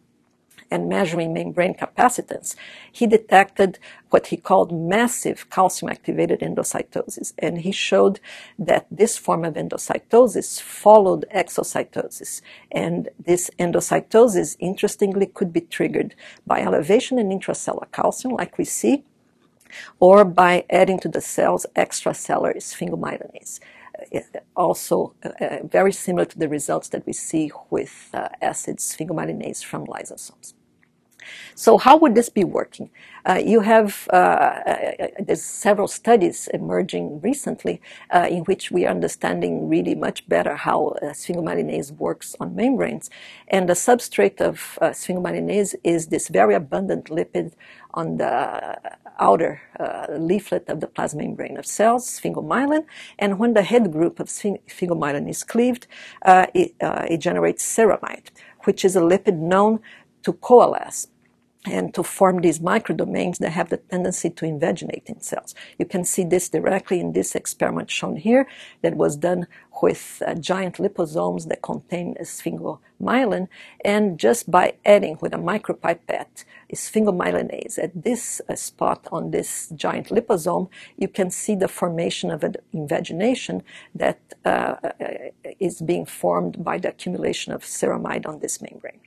and 0.73 0.89
measuring 0.89 1.31
membrane 1.33 1.75
capacitance, 1.75 2.55
he 2.91 3.05
detected 3.05 3.77
what 4.09 4.27
he 4.27 4.37
called 4.37 4.71
massive 4.71 5.47
calcium 5.51 5.91
activated 5.91 6.39
endocytosis. 6.39 7.33
And 7.37 7.59
he 7.59 7.71
showed 7.71 8.19
that 8.57 8.87
this 8.89 9.15
form 9.17 9.45
of 9.45 9.53
endocytosis 9.53 10.59
followed 10.59 11.25
exocytosis. 11.33 12.41
And 12.71 13.09
this 13.29 13.51
endocytosis, 13.59 14.57
interestingly, 14.59 15.27
could 15.27 15.53
be 15.53 15.61
triggered 15.61 16.15
by 16.47 16.61
elevation 16.61 17.19
in 17.19 17.29
intracellular 17.29 17.91
calcium, 17.91 18.33
like 18.33 18.57
we 18.57 18.65
see, 18.65 19.03
or 19.99 20.25
by 20.25 20.65
adding 20.71 20.99
to 21.01 21.09
the 21.09 21.21
cells 21.21 21.67
extracellular 21.75 22.57
sphingomyelinase 22.57 23.59
also 24.55 25.13
uh, 25.23 25.29
uh, 25.39 25.57
very 25.63 25.93
similar 25.93 26.25
to 26.25 26.37
the 26.37 26.49
results 26.49 26.89
that 26.89 27.05
we 27.05 27.13
see 27.13 27.51
with 27.69 28.09
uh, 28.13 28.29
acid 28.41 28.77
sphingomyelinase 28.77 29.63
from 29.63 29.85
lysosomes. 29.85 30.53
So 31.55 31.77
how 31.77 31.97
would 31.97 32.15
this 32.15 32.29
be 32.29 32.43
working? 32.43 32.89
Uh, 33.25 33.41
you 33.43 33.61
have 33.61 34.07
uh, 34.11 34.15
uh, 34.15 35.07
there's 35.17 35.41
several 35.41 35.87
studies 35.87 36.49
emerging 36.53 37.21
recently 37.21 37.81
uh, 38.09 38.27
in 38.29 38.43
which 38.43 38.69
we 38.69 38.85
are 38.85 38.89
understanding 38.89 39.69
really 39.69 39.95
much 39.95 40.27
better 40.27 40.55
how 40.55 40.87
uh, 40.87 41.05
sphingomyelinase 41.13 41.91
works 41.93 42.35
on 42.41 42.53
membranes, 42.53 43.09
and 43.47 43.69
the 43.69 43.73
substrate 43.73 44.41
of 44.41 44.77
uh, 44.81 44.89
sphingomyelinase 44.89 45.73
is 45.85 46.07
this 46.07 46.27
very 46.27 46.53
abundant 46.53 47.05
lipid 47.05 47.53
on 47.93 48.17
the 48.17 48.77
outer 49.19 49.61
uh, 49.79 50.07
leaflet 50.17 50.67
of 50.67 50.81
the 50.81 50.87
plasma 50.87 51.21
membrane 51.21 51.55
of 51.55 51.65
cells, 51.65 52.19
sphingomyelin, 52.19 52.83
and 53.19 53.39
when 53.39 53.53
the 53.53 53.61
head 53.63 53.91
group 53.91 54.19
of 54.19 54.27
sphingomyelin 54.27 55.29
is 55.29 55.43
cleaved, 55.45 55.87
it, 56.25 56.75
it 56.81 57.17
generates 57.19 57.63
ceramide, 57.63 58.31
which 58.65 58.83
is 58.83 58.97
a 58.97 58.99
lipid 58.99 59.37
known 59.37 59.79
to 60.23 60.33
coalesce 60.33 61.07
and 61.65 61.93
to 61.93 62.03
form 62.03 62.41
these 62.41 62.59
microdomains 62.59 63.37
that 63.37 63.51
have 63.51 63.69
the 63.69 63.77
tendency 63.77 64.29
to 64.29 64.45
invaginate 64.45 65.05
in 65.05 65.21
cells. 65.21 65.55
You 65.77 65.85
can 65.85 66.03
see 66.03 66.23
this 66.23 66.49
directly 66.49 66.99
in 66.99 67.13
this 67.13 67.35
experiment 67.35 67.89
shown 67.89 68.17
here 68.17 68.47
that 68.81 68.95
was 68.95 69.15
done 69.15 69.47
with 69.81 70.21
uh, 70.25 70.33
giant 70.35 70.75
liposomes 70.75 71.47
that 71.47 71.61
contain 71.61 72.15
sphingomyelin, 72.21 73.47
and 73.83 74.19
just 74.19 74.51
by 74.51 74.73
adding 74.85 75.17
with 75.21 75.33
a 75.33 75.37
micropipette 75.37 76.45
sphingomyelinase 76.73 77.77
at 77.81 78.03
this 78.03 78.41
uh, 78.49 78.55
spot 78.55 79.07
on 79.11 79.31
this 79.31 79.69
giant 79.75 80.07
liposome, 80.09 80.69
you 80.97 81.07
can 81.07 81.29
see 81.29 81.55
the 81.55 81.67
formation 81.67 82.29
of 82.29 82.43
an 82.43 82.55
invagination 82.71 83.63
that 83.95 84.19
uh, 84.45 84.75
uh 84.83 84.91
is 85.59 85.81
being 85.81 86.05
formed 86.05 86.63
by 86.63 86.77
the 86.77 86.89
accumulation 86.89 87.53
of 87.53 87.63
ceramide 87.63 88.25
on 88.25 88.39
this 88.39 88.61
membrane. 88.61 88.99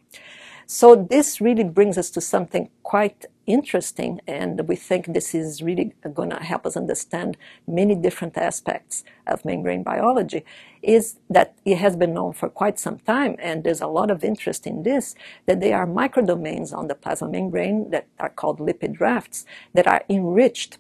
So 0.68 0.96
this 0.96 1.40
really 1.40 1.62
brings 1.62 1.96
us 1.96 2.10
to 2.10 2.20
something 2.20 2.70
quite 2.82 3.26
interesting, 3.46 4.20
and 4.26 4.66
we 4.66 4.74
think 4.74 5.06
this 5.06 5.32
is 5.32 5.62
really 5.62 5.94
going 6.12 6.30
to 6.30 6.42
help 6.42 6.66
us 6.66 6.76
understand 6.76 7.36
many 7.68 7.94
different 7.94 8.36
aspects 8.36 9.04
of 9.28 9.44
membrane 9.44 9.84
biology. 9.84 10.44
Is 10.82 11.18
that 11.30 11.54
it 11.64 11.78
has 11.78 11.94
been 11.94 12.14
known 12.14 12.32
for 12.32 12.48
quite 12.48 12.80
some 12.80 12.98
time, 12.98 13.36
and 13.38 13.62
there's 13.62 13.80
a 13.80 13.86
lot 13.86 14.10
of 14.10 14.24
interest 14.24 14.66
in 14.66 14.82
this, 14.82 15.14
that 15.46 15.60
there 15.60 15.78
are 15.78 15.86
microdomains 15.86 16.76
on 16.76 16.88
the 16.88 16.96
plasma 16.96 17.28
membrane 17.28 17.90
that 17.90 18.08
are 18.18 18.30
called 18.30 18.58
lipid 18.58 18.98
rafts 18.98 19.44
that 19.72 19.86
are 19.86 20.02
enriched 20.08 20.78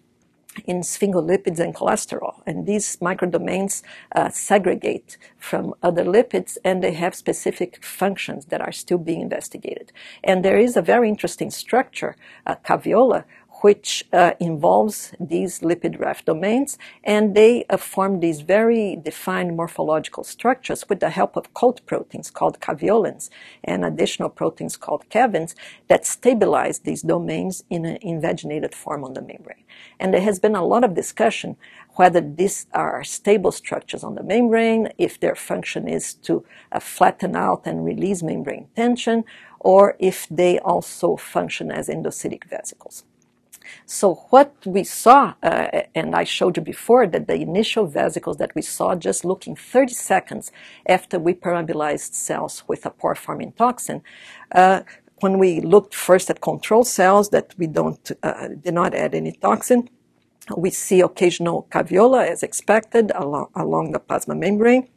in 0.64 0.80
sphingolipids 0.80 1.60
and 1.60 1.74
cholesterol. 1.74 2.42
And 2.46 2.66
these 2.66 2.96
microdomains 2.96 3.82
uh, 4.14 4.30
segregate 4.30 5.18
from 5.38 5.74
other 5.82 6.04
lipids 6.04 6.56
and 6.64 6.82
they 6.82 6.92
have 6.92 7.14
specific 7.14 7.84
functions 7.84 8.46
that 8.46 8.60
are 8.60 8.72
still 8.72 8.98
being 8.98 9.20
investigated. 9.20 9.92
And 10.24 10.44
there 10.44 10.58
is 10.58 10.76
a 10.76 10.82
very 10.82 11.08
interesting 11.08 11.50
structure, 11.50 12.16
uh, 12.46 12.56
caveolae, 12.64 13.24
which 13.62 14.04
uh, 14.12 14.32
involves 14.38 15.12
these 15.18 15.60
lipid 15.60 15.98
raft 15.98 16.26
domains, 16.26 16.78
and 17.04 17.34
they 17.34 17.64
uh, 17.70 17.76
form 17.76 18.20
these 18.20 18.40
very 18.40 18.96
defined 18.96 19.56
morphological 19.56 20.24
structures 20.24 20.88
with 20.88 21.00
the 21.00 21.10
help 21.10 21.36
of 21.36 21.54
coat 21.54 21.80
proteins 21.86 22.30
called 22.30 22.60
caveolins 22.60 23.30
and 23.64 23.84
additional 23.84 24.28
proteins 24.28 24.76
called 24.76 25.08
cavins 25.10 25.54
that 25.88 26.04
stabilize 26.04 26.80
these 26.80 27.02
domains 27.02 27.64
in 27.70 27.84
an 27.84 27.98
invaginated 28.02 28.74
form 28.74 29.04
on 29.04 29.14
the 29.14 29.22
membrane. 29.22 29.64
And 29.98 30.12
there 30.12 30.20
has 30.20 30.38
been 30.38 30.56
a 30.56 30.64
lot 30.64 30.84
of 30.84 30.94
discussion 30.94 31.56
whether 31.96 32.20
these 32.20 32.66
are 32.72 33.02
stable 33.04 33.52
structures 33.52 34.04
on 34.04 34.14
the 34.14 34.22
membrane, 34.22 34.88
if 34.98 35.18
their 35.18 35.34
function 35.34 35.88
is 35.88 36.14
to 36.14 36.44
uh, 36.72 36.78
flatten 36.78 37.34
out 37.34 37.62
and 37.64 37.84
release 37.84 38.22
membrane 38.22 38.68
tension, 38.76 39.24
or 39.60 39.96
if 39.98 40.26
they 40.30 40.58
also 40.58 41.16
function 41.16 41.70
as 41.70 41.88
endocytic 41.88 42.44
vesicles. 42.44 43.04
So 43.84 44.14
what 44.30 44.54
we 44.64 44.84
saw, 44.84 45.34
uh, 45.42 45.82
and 45.94 46.14
I 46.14 46.24
showed 46.24 46.56
you 46.56 46.62
before, 46.62 47.06
that 47.06 47.26
the 47.26 47.34
initial 47.34 47.86
vesicles 47.86 48.36
that 48.38 48.54
we 48.54 48.62
saw 48.62 48.94
just 48.94 49.24
looking 49.24 49.56
30 49.56 49.94
seconds 49.94 50.52
after 50.88 51.18
we 51.18 51.34
permeabilized 51.34 52.14
cells 52.14 52.64
with 52.68 52.86
a 52.86 52.90
pore-forming 52.90 53.52
toxin, 53.52 54.02
uh, 54.52 54.82
when 55.20 55.38
we 55.38 55.60
looked 55.60 55.94
first 55.94 56.28
at 56.30 56.40
control 56.40 56.84
cells 56.84 57.30
that 57.30 57.54
we 57.56 57.66
don't 57.66 58.12
uh, 58.22 58.48
did 58.48 58.74
not 58.74 58.94
add 58.94 59.14
any 59.14 59.32
toxin, 59.32 59.88
we 60.56 60.70
see 60.70 61.00
occasional 61.00 61.66
caveolae 61.70 62.28
as 62.28 62.42
expected 62.42 63.10
along, 63.14 63.48
along 63.54 63.92
the 63.92 63.98
plasma 63.98 64.34
membrane. 64.34 64.88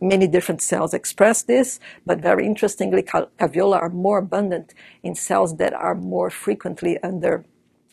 Many 0.00 0.28
different 0.28 0.62
cells 0.62 0.94
express 0.94 1.42
this, 1.42 1.80
but 2.06 2.20
very 2.20 2.46
interestingly, 2.46 3.02
caveolae 3.02 3.82
are 3.82 3.88
more 3.88 4.18
abundant 4.18 4.74
in 5.02 5.14
cells 5.14 5.56
that 5.56 5.74
are 5.74 5.94
more 5.94 6.30
frequently 6.30 6.98
under 7.02 7.44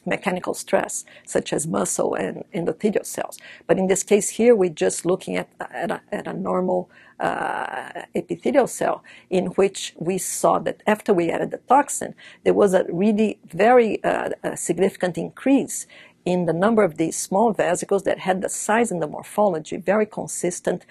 mechanical 0.06 0.54
stress, 0.54 1.06
such 1.26 1.54
as 1.54 1.68
muscle 1.68 2.14
and 2.16 2.44
endothelial 2.54 3.06
cells. 3.06 3.38
But 3.68 3.78
in 3.78 3.88
this 3.88 4.04
case 4.04 4.30
here, 4.30 4.56
we're 4.56 4.70
just 4.70 5.06
looking 5.06 5.38
at, 5.38 5.50
at, 5.60 5.92
a, 5.92 6.02
at 6.12 6.28
a 6.28 6.34
normal 6.34 6.90
uh, 7.20 8.04
epithelial 8.16 8.68
cell 8.68 9.04
in 9.30 9.48
which 9.48 9.94
we 9.98 10.18
saw 10.18 10.60
that 10.60 10.82
after 10.86 11.14
we 11.14 11.30
added 11.30 11.52
the 11.52 11.60
toxin, 11.70 12.16
there 12.44 12.54
was 12.54 12.74
a 12.74 12.86
really 12.90 13.40
very 13.46 14.04
uh, 14.04 14.30
a 14.44 14.58
significant 14.58 15.18
increase 15.18 15.88
in 16.26 16.46
the 16.46 16.54
number 16.54 16.84
of 16.84 16.98
these 16.98 17.18
small 17.18 17.52
vesicles 17.54 18.04
that 18.04 18.20
had 18.20 18.42
the 18.42 18.50
size 18.50 18.92
and 18.92 19.02
the 19.02 19.08
morphology 19.08 19.78
very 19.78 20.06
consistent 20.06 20.86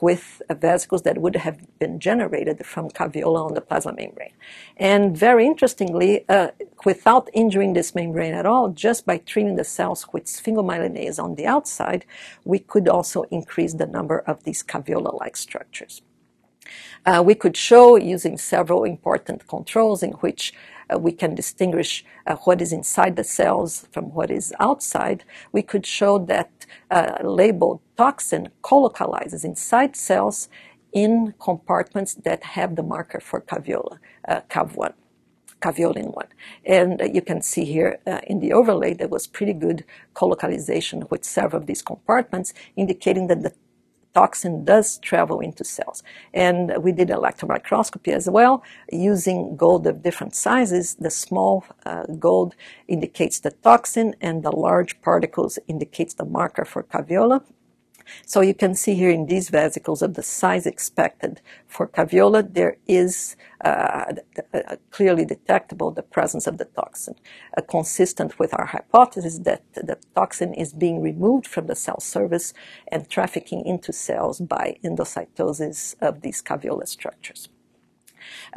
with 0.00 0.42
vesicles 0.50 1.02
that 1.02 1.18
would 1.18 1.36
have 1.36 1.58
been 1.78 2.00
generated 2.00 2.64
from 2.64 2.88
caveolae 2.90 3.46
on 3.46 3.54
the 3.54 3.60
plasma 3.60 3.92
membrane. 3.92 4.32
And 4.76 5.16
very 5.16 5.46
interestingly, 5.46 6.24
uh, 6.28 6.48
without 6.84 7.28
injuring 7.32 7.74
this 7.74 7.94
membrane 7.94 8.34
at 8.34 8.46
all, 8.46 8.70
just 8.70 9.06
by 9.06 9.18
treating 9.18 9.56
the 9.56 9.64
cells 9.64 10.06
with 10.12 10.24
sphingomyelinase 10.24 11.22
on 11.22 11.34
the 11.34 11.46
outside, 11.46 12.04
we 12.44 12.58
could 12.58 12.88
also 12.88 13.22
increase 13.24 13.74
the 13.74 13.86
number 13.86 14.18
of 14.20 14.44
these 14.44 14.62
caveolae-like 14.62 15.36
structures. 15.36 16.02
Uh, 17.04 17.22
we 17.24 17.34
could 17.34 17.56
show 17.56 17.96
using 17.96 18.38
several 18.38 18.84
important 18.84 19.46
controls 19.48 20.02
in 20.02 20.12
which 20.12 20.54
uh, 20.90 20.98
we 20.98 21.12
can 21.12 21.34
distinguish 21.34 22.04
uh, 22.26 22.36
what 22.44 22.60
is 22.60 22.72
inside 22.72 23.16
the 23.16 23.24
cells 23.24 23.86
from 23.92 24.12
what 24.14 24.30
is 24.30 24.52
outside, 24.60 25.24
we 25.52 25.62
could 25.62 25.86
show 25.86 26.18
that 26.18 26.50
uh, 26.90 27.18
labeled 27.22 27.80
toxin 27.96 28.48
colocalizes 28.62 29.44
inside 29.44 29.96
cells 29.96 30.48
in 30.92 31.34
compartments 31.40 32.14
that 32.14 32.42
have 32.42 32.76
the 32.76 32.82
marker 32.82 33.20
for 33.20 33.40
caveola, 33.40 33.98
uh, 34.28 34.40
CAV1 34.50 34.92
caveolin 35.62 36.12
1. 36.12 36.26
And 36.66 37.00
uh, 37.00 37.04
you 37.04 37.22
can 37.22 37.40
see 37.40 37.64
here 37.64 38.00
uh, 38.06 38.20
in 38.26 38.40
the 38.40 38.52
overlay 38.52 38.94
there 38.94 39.08
was 39.08 39.26
pretty 39.26 39.52
good 39.52 39.84
colocalization 40.12 41.04
with 41.08 41.24
several 41.24 41.62
of 41.62 41.66
these 41.66 41.82
compartments, 41.82 42.52
indicating 42.76 43.28
that 43.28 43.42
the 43.42 43.54
toxin 44.14 44.64
does 44.64 44.98
travel 44.98 45.40
into 45.40 45.64
cells. 45.64 46.02
And 46.34 46.72
we 46.82 46.92
did 46.92 47.10
electron 47.10 47.48
microscopy 47.48 48.12
as 48.12 48.28
well 48.28 48.62
using 48.90 49.56
gold 49.56 49.86
of 49.86 50.02
different 50.02 50.34
sizes. 50.34 50.94
The 50.94 51.10
small 51.10 51.64
uh, 51.84 52.04
gold 52.18 52.54
indicates 52.88 53.40
the 53.40 53.50
toxin 53.50 54.14
and 54.20 54.42
the 54.42 54.54
large 54.54 55.00
particles 55.00 55.58
indicates 55.68 56.14
the 56.14 56.24
marker 56.24 56.64
for 56.64 56.82
caveola. 56.82 57.42
So 58.26 58.40
you 58.40 58.54
can 58.54 58.74
see 58.74 58.94
here 58.94 59.10
in 59.10 59.26
these 59.26 59.48
vesicles 59.48 60.02
of 60.02 60.14
the 60.14 60.22
size 60.22 60.66
expected 60.66 61.40
for 61.66 61.88
caveolae, 61.88 62.52
there 62.52 62.76
is 62.86 63.36
uh, 63.64 64.12
clearly 64.90 65.24
detectable 65.24 65.90
the 65.90 66.02
presence 66.02 66.46
of 66.46 66.58
the 66.58 66.64
toxin, 66.64 67.14
uh, 67.56 67.62
consistent 67.62 68.38
with 68.38 68.52
our 68.54 68.66
hypothesis 68.66 69.38
that 69.40 69.62
the 69.74 69.98
toxin 70.14 70.52
is 70.54 70.72
being 70.72 71.00
removed 71.00 71.46
from 71.46 71.66
the 71.66 71.76
cell 71.76 72.00
surface 72.00 72.52
and 72.88 73.08
trafficking 73.08 73.64
into 73.64 73.92
cells 73.92 74.40
by 74.40 74.76
endocytosis 74.84 75.94
of 76.00 76.22
these 76.22 76.42
caveolae 76.42 76.88
structures. 76.88 77.48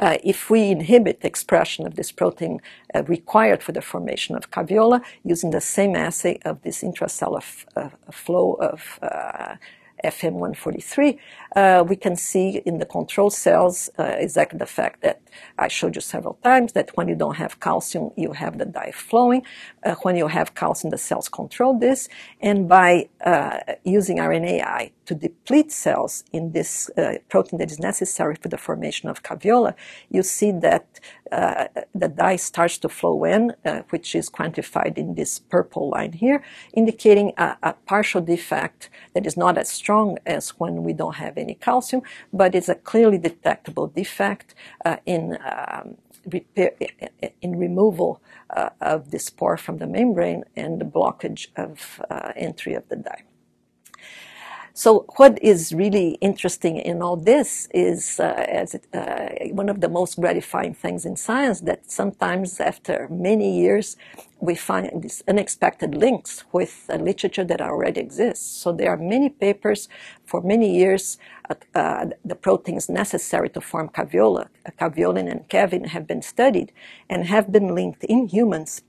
Uh, 0.00 0.18
if 0.24 0.50
we 0.50 0.70
inhibit 0.70 1.20
the 1.20 1.28
expression 1.28 1.86
of 1.86 1.94
this 1.96 2.12
protein 2.12 2.60
uh, 2.94 3.02
required 3.04 3.62
for 3.62 3.72
the 3.72 3.82
formation 3.82 4.36
of 4.36 4.50
caveolae 4.50 5.02
using 5.24 5.50
the 5.50 5.60
same 5.60 5.96
assay 5.96 6.38
of 6.44 6.62
this 6.62 6.82
intracellular 6.82 7.38
f- 7.38 7.66
uh, 7.76 7.88
flow 8.10 8.54
of 8.54 8.98
uh, 9.02 9.56
FM1-43, 10.04 11.18
uh, 11.56 11.82
we 11.88 11.96
can 11.96 12.14
see 12.14 12.60
in 12.66 12.78
the 12.78 12.84
control 12.84 13.30
cells 13.30 13.88
uh, 13.98 14.02
exactly 14.18 14.58
the 14.58 14.66
fact 14.66 15.00
that 15.00 15.22
I 15.58 15.68
showed 15.68 15.94
you 15.94 16.02
several 16.02 16.34
times 16.44 16.72
that 16.74 16.96
when 16.96 17.08
you 17.08 17.14
don't 17.14 17.36
have 17.36 17.60
calcium, 17.60 18.10
you 18.16 18.32
have 18.32 18.58
the 18.58 18.66
dye 18.66 18.92
flowing. 18.94 19.42
Uh, 19.82 19.94
when 20.02 20.16
you 20.16 20.28
have 20.28 20.54
calcium, 20.54 20.90
the 20.90 20.98
cells 20.98 21.28
control 21.28 21.78
this. 21.78 22.08
And 22.40 22.68
by 22.68 23.08
uh, 23.24 23.60
using 23.84 24.18
RNAi 24.18 24.92
to 25.06 25.14
deplete 25.14 25.72
cells 25.72 26.24
in 26.32 26.52
this 26.52 26.90
uh, 26.90 27.14
protein 27.28 27.58
that 27.58 27.70
is 27.70 27.78
necessary 27.78 28.36
for 28.36 28.48
the 28.48 28.58
formation 28.58 29.08
of 29.08 29.22
caveola, 29.22 29.74
you 30.10 30.22
see 30.22 30.50
that 30.50 31.00
uh, 31.32 31.66
the 31.94 32.08
dye 32.08 32.36
starts 32.36 32.78
to 32.78 32.88
flow 32.88 33.24
in, 33.24 33.54
which 33.90 34.14
is 34.14 34.30
quantified 34.30 34.96
in 34.96 35.14
this 35.14 35.38
purple 35.38 35.90
line 35.90 36.12
here, 36.12 36.42
indicating 36.72 37.32
a, 37.36 37.56
a, 37.62 37.72
partial 37.86 38.20
defect 38.20 38.88
that 39.14 39.26
is 39.26 39.36
not 39.36 39.58
as 39.58 39.68
strong 39.68 40.18
as 40.24 40.50
when 40.50 40.84
we 40.84 40.92
don't 40.92 41.16
have 41.16 41.36
any 41.36 41.45
calcium, 41.54 42.02
but 42.32 42.54
it's 42.54 42.68
a 42.68 42.74
clearly 42.74 43.18
detectable 43.18 43.86
defect 43.86 44.54
uh, 44.84 44.96
in 45.06 45.38
um, 45.44 45.96
repair, 46.26 46.72
in 47.40 47.58
removal 47.58 48.20
uh, 48.50 48.70
of 48.80 49.10
the 49.10 49.18
spore 49.18 49.56
from 49.56 49.78
the 49.78 49.86
membrane 49.86 50.44
and 50.56 50.80
the 50.80 50.84
blockage 50.84 51.48
of 51.56 52.00
uh, 52.10 52.32
entry 52.36 52.74
of 52.74 52.88
the 52.88 52.96
dye. 52.96 53.22
So 54.78 55.06
what 55.16 55.42
is 55.42 55.72
really 55.72 56.18
interesting 56.20 56.76
in 56.76 57.00
all 57.00 57.16
this 57.16 57.66
is, 57.72 58.20
uh, 58.20 58.44
as 58.46 58.74
it, 58.74 58.86
uh, 58.92 59.30
one 59.54 59.70
of 59.70 59.80
the 59.80 59.88
most 59.88 60.20
gratifying 60.20 60.74
things 60.74 61.06
in 61.06 61.16
science 61.16 61.62
that 61.62 61.90
sometimes 61.90 62.60
after 62.60 63.08
many 63.10 63.58
years 63.58 63.96
we 64.38 64.54
find 64.54 65.02
these 65.02 65.22
unexpected 65.26 65.94
links 65.94 66.44
with 66.52 66.90
uh, 66.90 66.96
literature 66.96 67.44
that 67.44 67.62
already 67.62 68.02
exists. 68.02 68.44
So 68.44 68.70
there 68.70 68.90
are 68.90 68.98
many 68.98 69.30
papers 69.30 69.88
for 70.26 70.42
many 70.42 70.76
years. 70.76 71.16
Uh, 71.48 71.54
uh, 71.74 72.06
the 72.22 72.34
proteins 72.34 72.90
necessary 72.90 73.48
to 73.48 73.62
form 73.62 73.88
caveola, 73.88 74.48
uh, 74.66 74.70
caveolin 74.78 75.30
and 75.30 75.48
cavin, 75.48 75.86
have 75.86 76.06
been 76.06 76.20
studied 76.20 76.70
and 77.08 77.24
have 77.24 77.50
been 77.50 77.74
linked 77.74 78.04
in 78.04 78.28
humans 78.28 78.82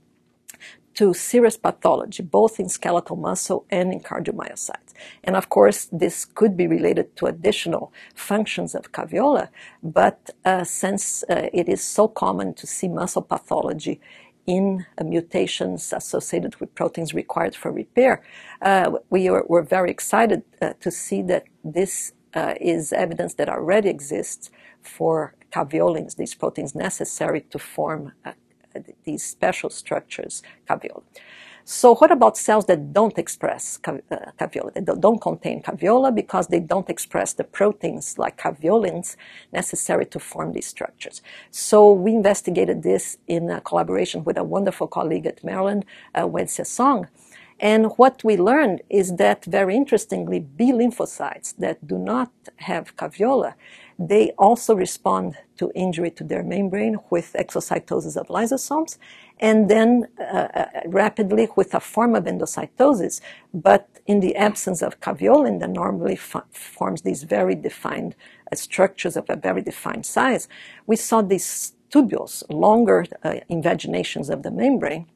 to 0.94 1.14
serious 1.14 1.56
pathology, 1.56 2.22
both 2.22 2.58
in 2.58 2.68
skeletal 2.68 3.16
muscle 3.16 3.64
and 3.70 3.92
in 3.92 4.00
cardiomyocytes. 4.00 4.92
And 5.22 5.36
of 5.36 5.48
course, 5.48 5.88
this 5.92 6.24
could 6.24 6.56
be 6.56 6.66
related 6.66 7.16
to 7.16 7.26
additional 7.26 7.92
functions 8.14 8.74
of 8.74 8.92
caveola, 8.92 9.48
but 9.82 10.30
uh, 10.44 10.64
since 10.64 11.22
uh, 11.30 11.48
it 11.52 11.68
is 11.68 11.82
so 11.82 12.08
common 12.08 12.54
to 12.54 12.66
see 12.66 12.88
muscle 12.88 13.22
pathology 13.22 14.00
in 14.46 14.86
uh, 14.96 15.04
mutations 15.04 15.92
associated 15.92 16.56
with 16.56 16.74
proteins 16.74 17.12
required 17.14 17.54
for 17.54 17.70
repair, 17.70 18.22
uh, 18.62 18.90
we 19.10 19.28
are, 19.28 19.44
were 19.46 19.62
very 19.62 19.90
excited 19.90 20.42
uh, 20.62 20.72
to 20.80 20.90
see 20.90 21.22
that 21.22 21.44
this 21.62 22.12
uh, 22.34 22.54
is 22.60 22.92
evidence 22.92 23.34
that 23.34 23.48
already 23.48 23.88
exists 23.88 24.50
for 24.82 25.34
caveolins, 25.52 26.16
these 26.16 26.34
proteins 26.34 26.74
necessary 26.74 27.42
to 27.50 27.58
form 27.58 28.12
these 29.04 29.24
special 29.24 29.70
structures, 29.70 30.42
caveola. 30.68 31.02
So 31.70 31.96
what 31.96 32.10
about 32.10 32.38
cells 32.38 32.64
that 32.64 32.94
don't 32.94 33.18
express 33.18 33.78
uh, 33.84 33.98
caveola? 34.40 34.72
They 34.72 34.80
don't 34.80 35.20
contain 35.20 35.62
caveola 35.62 36.14
because 36.14 36.46
they 36.46 36.60
don't 36.60 36.88
express 36.88 37.34
the 37.34 37.44
proteins 37.44 38.16
like 38.16 38.38
caveolins 38.38 39.16
necessary 39.52 40.06
to 40.06 40.18
form 40.18 40.54
these 40.54 40.66
structures. 40.66 41.20
So 41.50 41.92
we 41.92 42.12
investigated 42.12 42.82
this 42.82 43.18
in 43.26 43.60
collaboration 43.64 44.24
with 44.24 44.38
a 44.38 44.44
wonderful 44.44 44.86
colleague 44.86 45.26
at 45.26 45.44
Maryland, 45.44 45.84
uh, 46.14 46.22
Wenxia 46.22 46.66
Song. 46.66 47.08
And 47.60 47.92
what 47.96 48.22
we 48.22 48.36
learned 48.36 48.82
is 48.88 49.16
that, 49.16 49.44
very 49.44 49.74
interestingly, 49.76 50.38
B 50.40 50.72
lymphocytes 50.72 51.56
that 51.56 51.86
do 51.86 51.98
not 51.98 52.30
have 52.56 52.96
caveola 52.96 53.54
they 53.98 54.30
also 54.38 54.76
respond 54.76 55.36
to 55.56 55.72
injury 55.74 56.10
to 56.12 56.22
their 56.22 56.44
membrane 56.44 56.98
with 57.10 57.32
exocytosis 57.32 58.16
of 58.16 58.28
lysosomes 58.28 58.96
and 59.40 59.68
then 59.68 60.06
uh, 60.20 60.48
uh, 60.54 60.66
rapidly 60.86 61.48
with 61.56 61.74
a 61.74 61.80
form 61.80 62.14
of 62.14 62.24
endocytosis. 62.24 63.20
But 63.52 63.88
in 64.06 64.20
the 64.20 64.36
absence 64.36 64.82
of 64.82 65.00
caveolin 65.00 65.58
that 65.60 65.70
normally 65.70 66.16
forms 66.16 67.02
these 67.02 67.24
very 67.24 67.56
defined 67.56 68.14
uh, 68.52 68.54
structures 68.54 69.16
of 69.16 69.28
a 69.28 69.36
very 69.36 69.62
defined 69.62 70.06
size, 70.06 70.48
we 70.86 70.94
saw 70.94 71.20
these 71.20 71.72
tubules, 71.90 72.44
longer 72.50 73.04
uh, 73.24 73.34
invaginations 73.48 74.30
of 74.30 74.44
the 74.44 74.50
membrane 74.50 75.06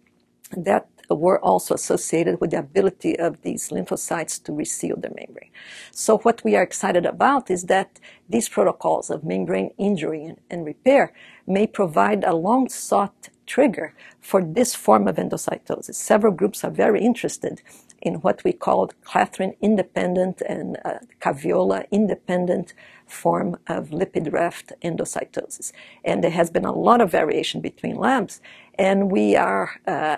that 0.56 0.88
were 1.10 1.38
also 1.40 1.74
associated 1.74 2.40
with 2.40 2.50
the 2.50 2.58
ability 2.58 3.18
of 3.18 3.42
these 3.42 3.68
lymphocytes 3.70 4.42
to 4.44 4.52
reseal 4.52 4.96
the 4.96 5.10
membrane. 5.10 5.50
So 5.90 6.18
what 6.18 6.42
we 6.44 6.56
are 6.56 6.62
excited 6.62 7.06
about 7.06 7.50
is 7.50 7.64
that 7.64 8.00
these 8.28 8.48
protocols 8.48 9.10
of 9.10 9.24
membrane 9.24 9.72
injury 9.78 10.34
and, 10.50 10.64
repair 10.64 11.12
may 11.46 11.66
provide 11.66 12.24
a 12.24 12.34
long 12.34 12.68
sought 12.68 13.28
trigger 13.46 13.94
for 14.20 14.42
this 14.42 14.74
form 14.74 15.08
of 15.08 15.16
endocytosis. 15.16 15.94
Several 15.96 16.32
groups 16.32 16.64
are 16.64 16.70
very 16.70 17.00
interested 17.02 17.60
in 18.02 18.14
what 18.16 18.42
we 18.44 18.52
called 18.52 18.94
clathrin 19.04 19.54
independent 19.62 20.42
and 20.42 20.76
uh, 20.84 20.98
caveola 21.20 21.90
independent 21.90 22.74
form 23.06 23.56
of 23.68 23.90
lipid 23.90 24.32
raft 24.32 24.72
endocytosis. 24.82 25.72
And 26.04 26.22
there 26.22 26.30
has 26.30 26.50
been 26.50 26.64
a 26.64 26.72
lot 26.72 27.00
of 27.00 27.10
variation 27.10 27.60
between 27.60 27.96
labs, 27.96 28.40
and 28.78 29.10
we 29.10 29.36
are 29.36 29.70
uh, 29.86 30.16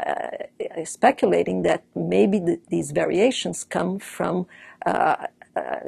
speculating 0.84 1.62
that 1.62 1.84
maybe 1.94 2.38
the, 2.38 2.60
these 2.68 2.90
variations 2.90 3.64
come 3.64 3.98
from 3.98 4.46
uh, 4.86 5.26
uh 5.56 5.80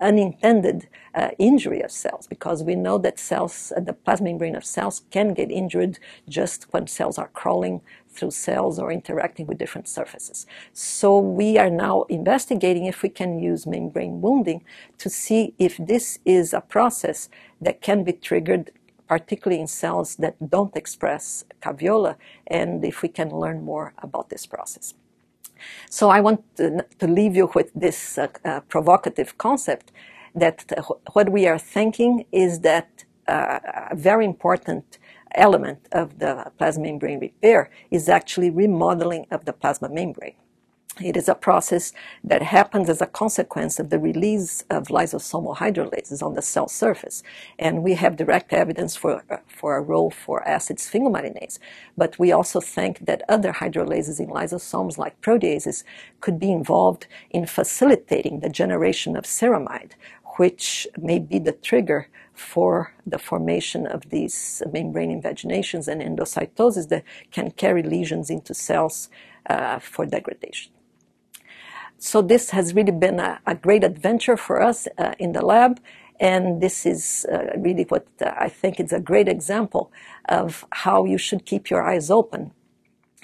unintended 0.00 0.88
uh, 1.14 1.30
injury 1.38 1.80
of 1.82 1.90
cells 1.90 2.26
because 2.26 2.62
we 2.62 2.74
know 2.74 2.98
that 2.98 3.18
cells, 3.18 3.72
uh, 3.76 3.80
the 3.80 3.92
plasma 3.92 4.26
membrane 4.26 4.56
of 4.56 4.64
cells 4.64 5.02
can 5.10 5.34
get 5.34 5.50
injured 5.50 5.98
just 6.28 6.72
when 6.72 6.86
cells 6.86 7.18
are 7.18 7.28
crawling 7.28 7.80
through 8.08 8.30
cells 8.30 8.78
or 8.78 8.90
interacting 8.90 9.46
with 9.46 9.58
different 9.58 9.88
surfaces. 9.88 10.46
So 10.72 11.18
we 11.18 11.58
are 11.58 11.70
now 11.70 12.02
investigating 12.08 12.86
if 12.86 13.02
we 13.02 13.08
can 13.08 13.38
use 13.38 13.66
membrane 13.66 14.20
wounding 14.20 14.64
to 14.98 15.08
see 15.08 15.54
if 15.58 15.76
this 15.76 16.18
is 16.24 16.52
a 16.52 16.60
process 16.60 17.28
that 17.60 17.80
can 17.80 18.04
be 18.04 18.12
triggered 18.12 18.72
particularly 19.08 19.60
in 19.60 19.66
cells 19.66 20.14
that 20.16 20.36
don't 20.50 20.76
express 20.76 21.44
caveola 21.60 22.14
and 22.46 22.84
if 22.84 23.02
we 23.02 23.08
can 23.08 23.28
learn 23.28 23.60
more 23.60 23.92
about 23.98 24.30
this 24.30 24.46
process. 24.46 24.94
So 25.88 26.10
I 26.10 26.20
want 26.20 26.40
to, 26.56 26.84
to 26.98 27.06
leave 27.06 27.36
you 27.36 27.50
with 27.54 27.70
this 27.74 28.18
uh, 28.18 28.28
uh, 28.44 28.60
provocative 28.68 29.38
concept 29.38 29.92
that 30.34 30.64
what 31.12 31.30
we 31.30 31.46
are 31.46 31.58
thinking 31.58 32.24
is 32.32 32.60
that 32.60 33.04
uh, 33.28 33.58
a 33.90 33.96
very 33.96 34.24
important 34.24 34.98
element 35.34 35.86
of 35.92 36.18
the 36.18 36.52
plasma 36.58 36.84
membrane 36.84 37.20
repair 37.20 37.70
is 37.90 38.08
actually 38.08 38.50
remodeling 38.50 39.26
of 39.30 39.44
the 39.44 39.52
plasma 39.52 39.88
membrane. 39.88 40.34
It 40.98 41.16
is 41.16 41.28
a 41.28 41.34
process 41.34 41.92
that 42.24 42.42
happens 42.42 42.90
as 42.90 43.00
a 43.00 43.06
consequence 43.06 43.78
of 43.78 43.90
the 43.90 43.98
release 43.98 44.64
of 44.68 44.88
lysosomal 44.88 45.56
hydrolases 45.56 46.20
on 46.22 46.34
the 46.34 46.42
cell 46.42 46.68
surface. 46.68 47.22
And 47.58 47.82
we 47.82 47.94
have 47.94 48.16
direct 48.16 48.52
evidence 48.52 48.96
for, 48.96 49.22
for 49.46 49.76
a 49.76 49.80
role 49.80 50.10
for 50.10 50.46
acid 50.46 50.78
sphingomyelinase. 50.78 51.58
But 51.96 52.18
we 52.18 52.32
also 52.32 52.60
think 52.60 53.06
that 53.06 53.22
other 53.28 53.52
hydrolases 53.52 54.18
in 54.18 54.26
lysosomes, 54.26 54.98
like 54.98 55.20
proteases, 55.22 55.84
could 56.20 56.38
be 56.38 56.50
involved 56.52 57.06
in 57.30 57.46
facilitating 57.46 58.40
the 58.40 58.50
generation 58.50 59.16
of 59.16 59.24
ceramide, 59.24 59.92
which 60.36 60.86
may 60.98 61.18
be 61.18 61.38
the 61.38 61.52
trigger 61.52 62.08
for 62.34 62.92
the 63.06 63.18
formation 63.18 63.86
of 63.86 64.10
these 64.10 64.62
membrane 64.70 65.10
invaginations 65.10 65.88
and 65.88 66.02
endocytosis 66.02 66.88
that 66.88 67.04
can 67.30 67.52
carry 67.52 67.82
lesions 67.82 68.28
into 68.28 68.52
cells 68.52 69.08
uh, 69.48 69.78
for 69.78 70.04
degradation. 70.04 70.72
So 72.02 72.22
this 72.22 72.48
has 72.50 72.74
really 72.74 72.92
been 72.92 73.20
a, 73.20 73.40
a 73.46 73.54
great 73.54 73.84
adventure 73.84 74.38
for 74.38 74.62
us 74.62 74.88
uh, 74.96 75.12
in 75.18 75.32
the 75.32 75.44
lab, 75.44 75.80
and 76.18 76.62
this 76.62 76.86
is 76.86 77.26
uh, 77.30 77.58
really 77.58 77.84
what 77.84 78.06
uh, 78.22 78.32
I 78.38 78.48
think 78.48 78.80
is 78.80 78.90
a 78.90 79.00
great 79.00 79.28
example 79.28 79.92
of 80.26 80.64
how 80.70 81.04
you 81.04 81.18
should 81.18 81.44
keep 81.44 81.68
your 81.68 81.82
eyes 81.82 82.10
open 82.10 82.52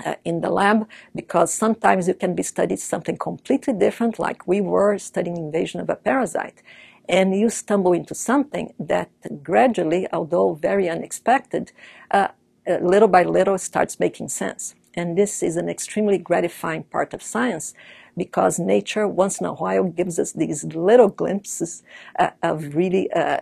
uh, 0.04 0.16
in 0.26 0.42
the 0.42 0.50
lab. 0.50 0.86
Because 1.14 1.54
sometimes 1.54 2.06
you 2.06 2.12
can 2.12 2.34
be 2.34 2.42
studying 2.42 2.76
something 2.76 3.16
completely 3.16 3.72
different, 3.72 4.18
like 4.18 4.46
we 4.46 4.60
were 4.60 4.98
studying 4.98 5.38
invasion 5.38 5.80
of 5.80 5.88
a 5.88 5.96
parasite, 5.96 6.62
and 7.08 7.34
you 7.34 7.48
stumble 7.48 7.94
into 7.94 8.14
something 8.14 8.74
that 8.78 9.08
gradually, 9.42 10.06
although 10.12 10.52
very 10.52 10.86
unexpected, 10.86 11.72
uh, 12.10 12.28
uh, 12.68 12.76
little 12.82 13.08
by 13.08 13.22
little 13.22 13.56
starts 13.56 13.98
making 13.98 14.28
sense. 14.28 14.74
And 14.92 15.16
this 15.16 15.42
is 15.42 15.56
an 15.56 15.70
extremely 15.70 16.18
gratifying 16.18 16.84
part 16.84 17.14
of 17.14 17.22
science 17.22 17.74
because 18.16 18.58
nature 18.58 19.06
once 19.06 19.40
in 19.40 19.46
a 19.46 19.54
while 19.54 19.84
gives 19.84 20.18
us 20.18 20.32
these 20.32 20.64
little 20.64 21.08
glimpses 21.08 21.82
uh, 22.18 22.30
of 22.42 22.74
really 22.74 23.10
uh, 23.12 23.38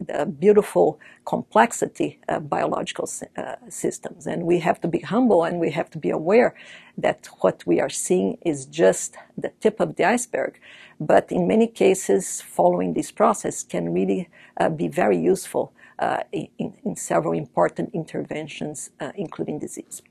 the 0.00 0.26
beautiful 0.26 0.98
complexity 1.24 2.18
of 2.28 2.48
biological 2.50 3.08
uh, 3.36 3.56
systems. 3.68 4.26
And 4.26 4.44
we 4.44 4.58
have 4.60 4.80
to 4.82 4.88
be 4.88 5.00
humble 5.00 5.44
and 5.44 5.58
we 5.60 5.70
have 5.70 5.90
to 5.90 5.98
be 5.98 6.10
aware 6.10 6.54
that 6.98 7.28
what 7.40 7.64
we 7.66 7.80
are 7.80 7.88
seeing 7.88 8.38
is 8.44 8.66
just 8.66 9.16
the 9.36 9.52
tip 9.60 9.80
of 9.80 9.96
the 9.96 10.04
iceberg. 10.04 10.58
But 11.00 11.30
in 11.32 11.48
many 11.48 11.66
cases, 11.66 12.40
following 12.40 12.94
this 12.94 13.10
process 13.10 13.62
can 13.62 13.92
really 13.92 14.28
uh, 14.60 14.68
be 14.68 14.88
very 14.88 15.18
useful 15.18 15.72
uh, 15.98 16.24
in, 16.32 16.48
in, 16.84 16.96
several 16.96 17.34
important 17.34 17.90
interventions, 17.94 18.90
uh, 19.00 19.12
including 19.14 19.60
disease. 19.60 20.02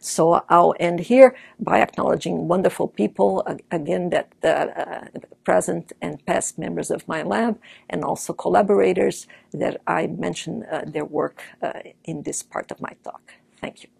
So 0.00 0.42
I'll 0.48 0.74
end 0.80 1.00
here 1.00 1.36
by 1.58 1.80
acknowledging 1.80 2.48
wonderful 2.48 2.88
people, 2.88 3.46
again, 3.70 4.10
that 4.10 4.32
the 4.40 4.56
uh, 4.56 5.06
present 5.44 5.92
and 6.02 6.24
past 6.26 6.58
members 6.58 6.90
of 6.90 7.06
my 7.08 7.22
lab, 7.22 7.58
and 7.88 8.04
also 8.04 8.32
collaborators 8.32 9.26
that 9.52 9.80
I 9.86 10.06
mentioned 10.06 10.64
uh, 10.70 10.82
their 10.86 11.04
work 11.04 11.42
uh, 11.62 11.80
in 12.04 12.22
this 12.22 12.42
part 12.42 12.70
of 12.70 12.80
my 12.80 12.94
talk. 13.04 13.32
Thank 13.60 13.82
you. 13.82 13.95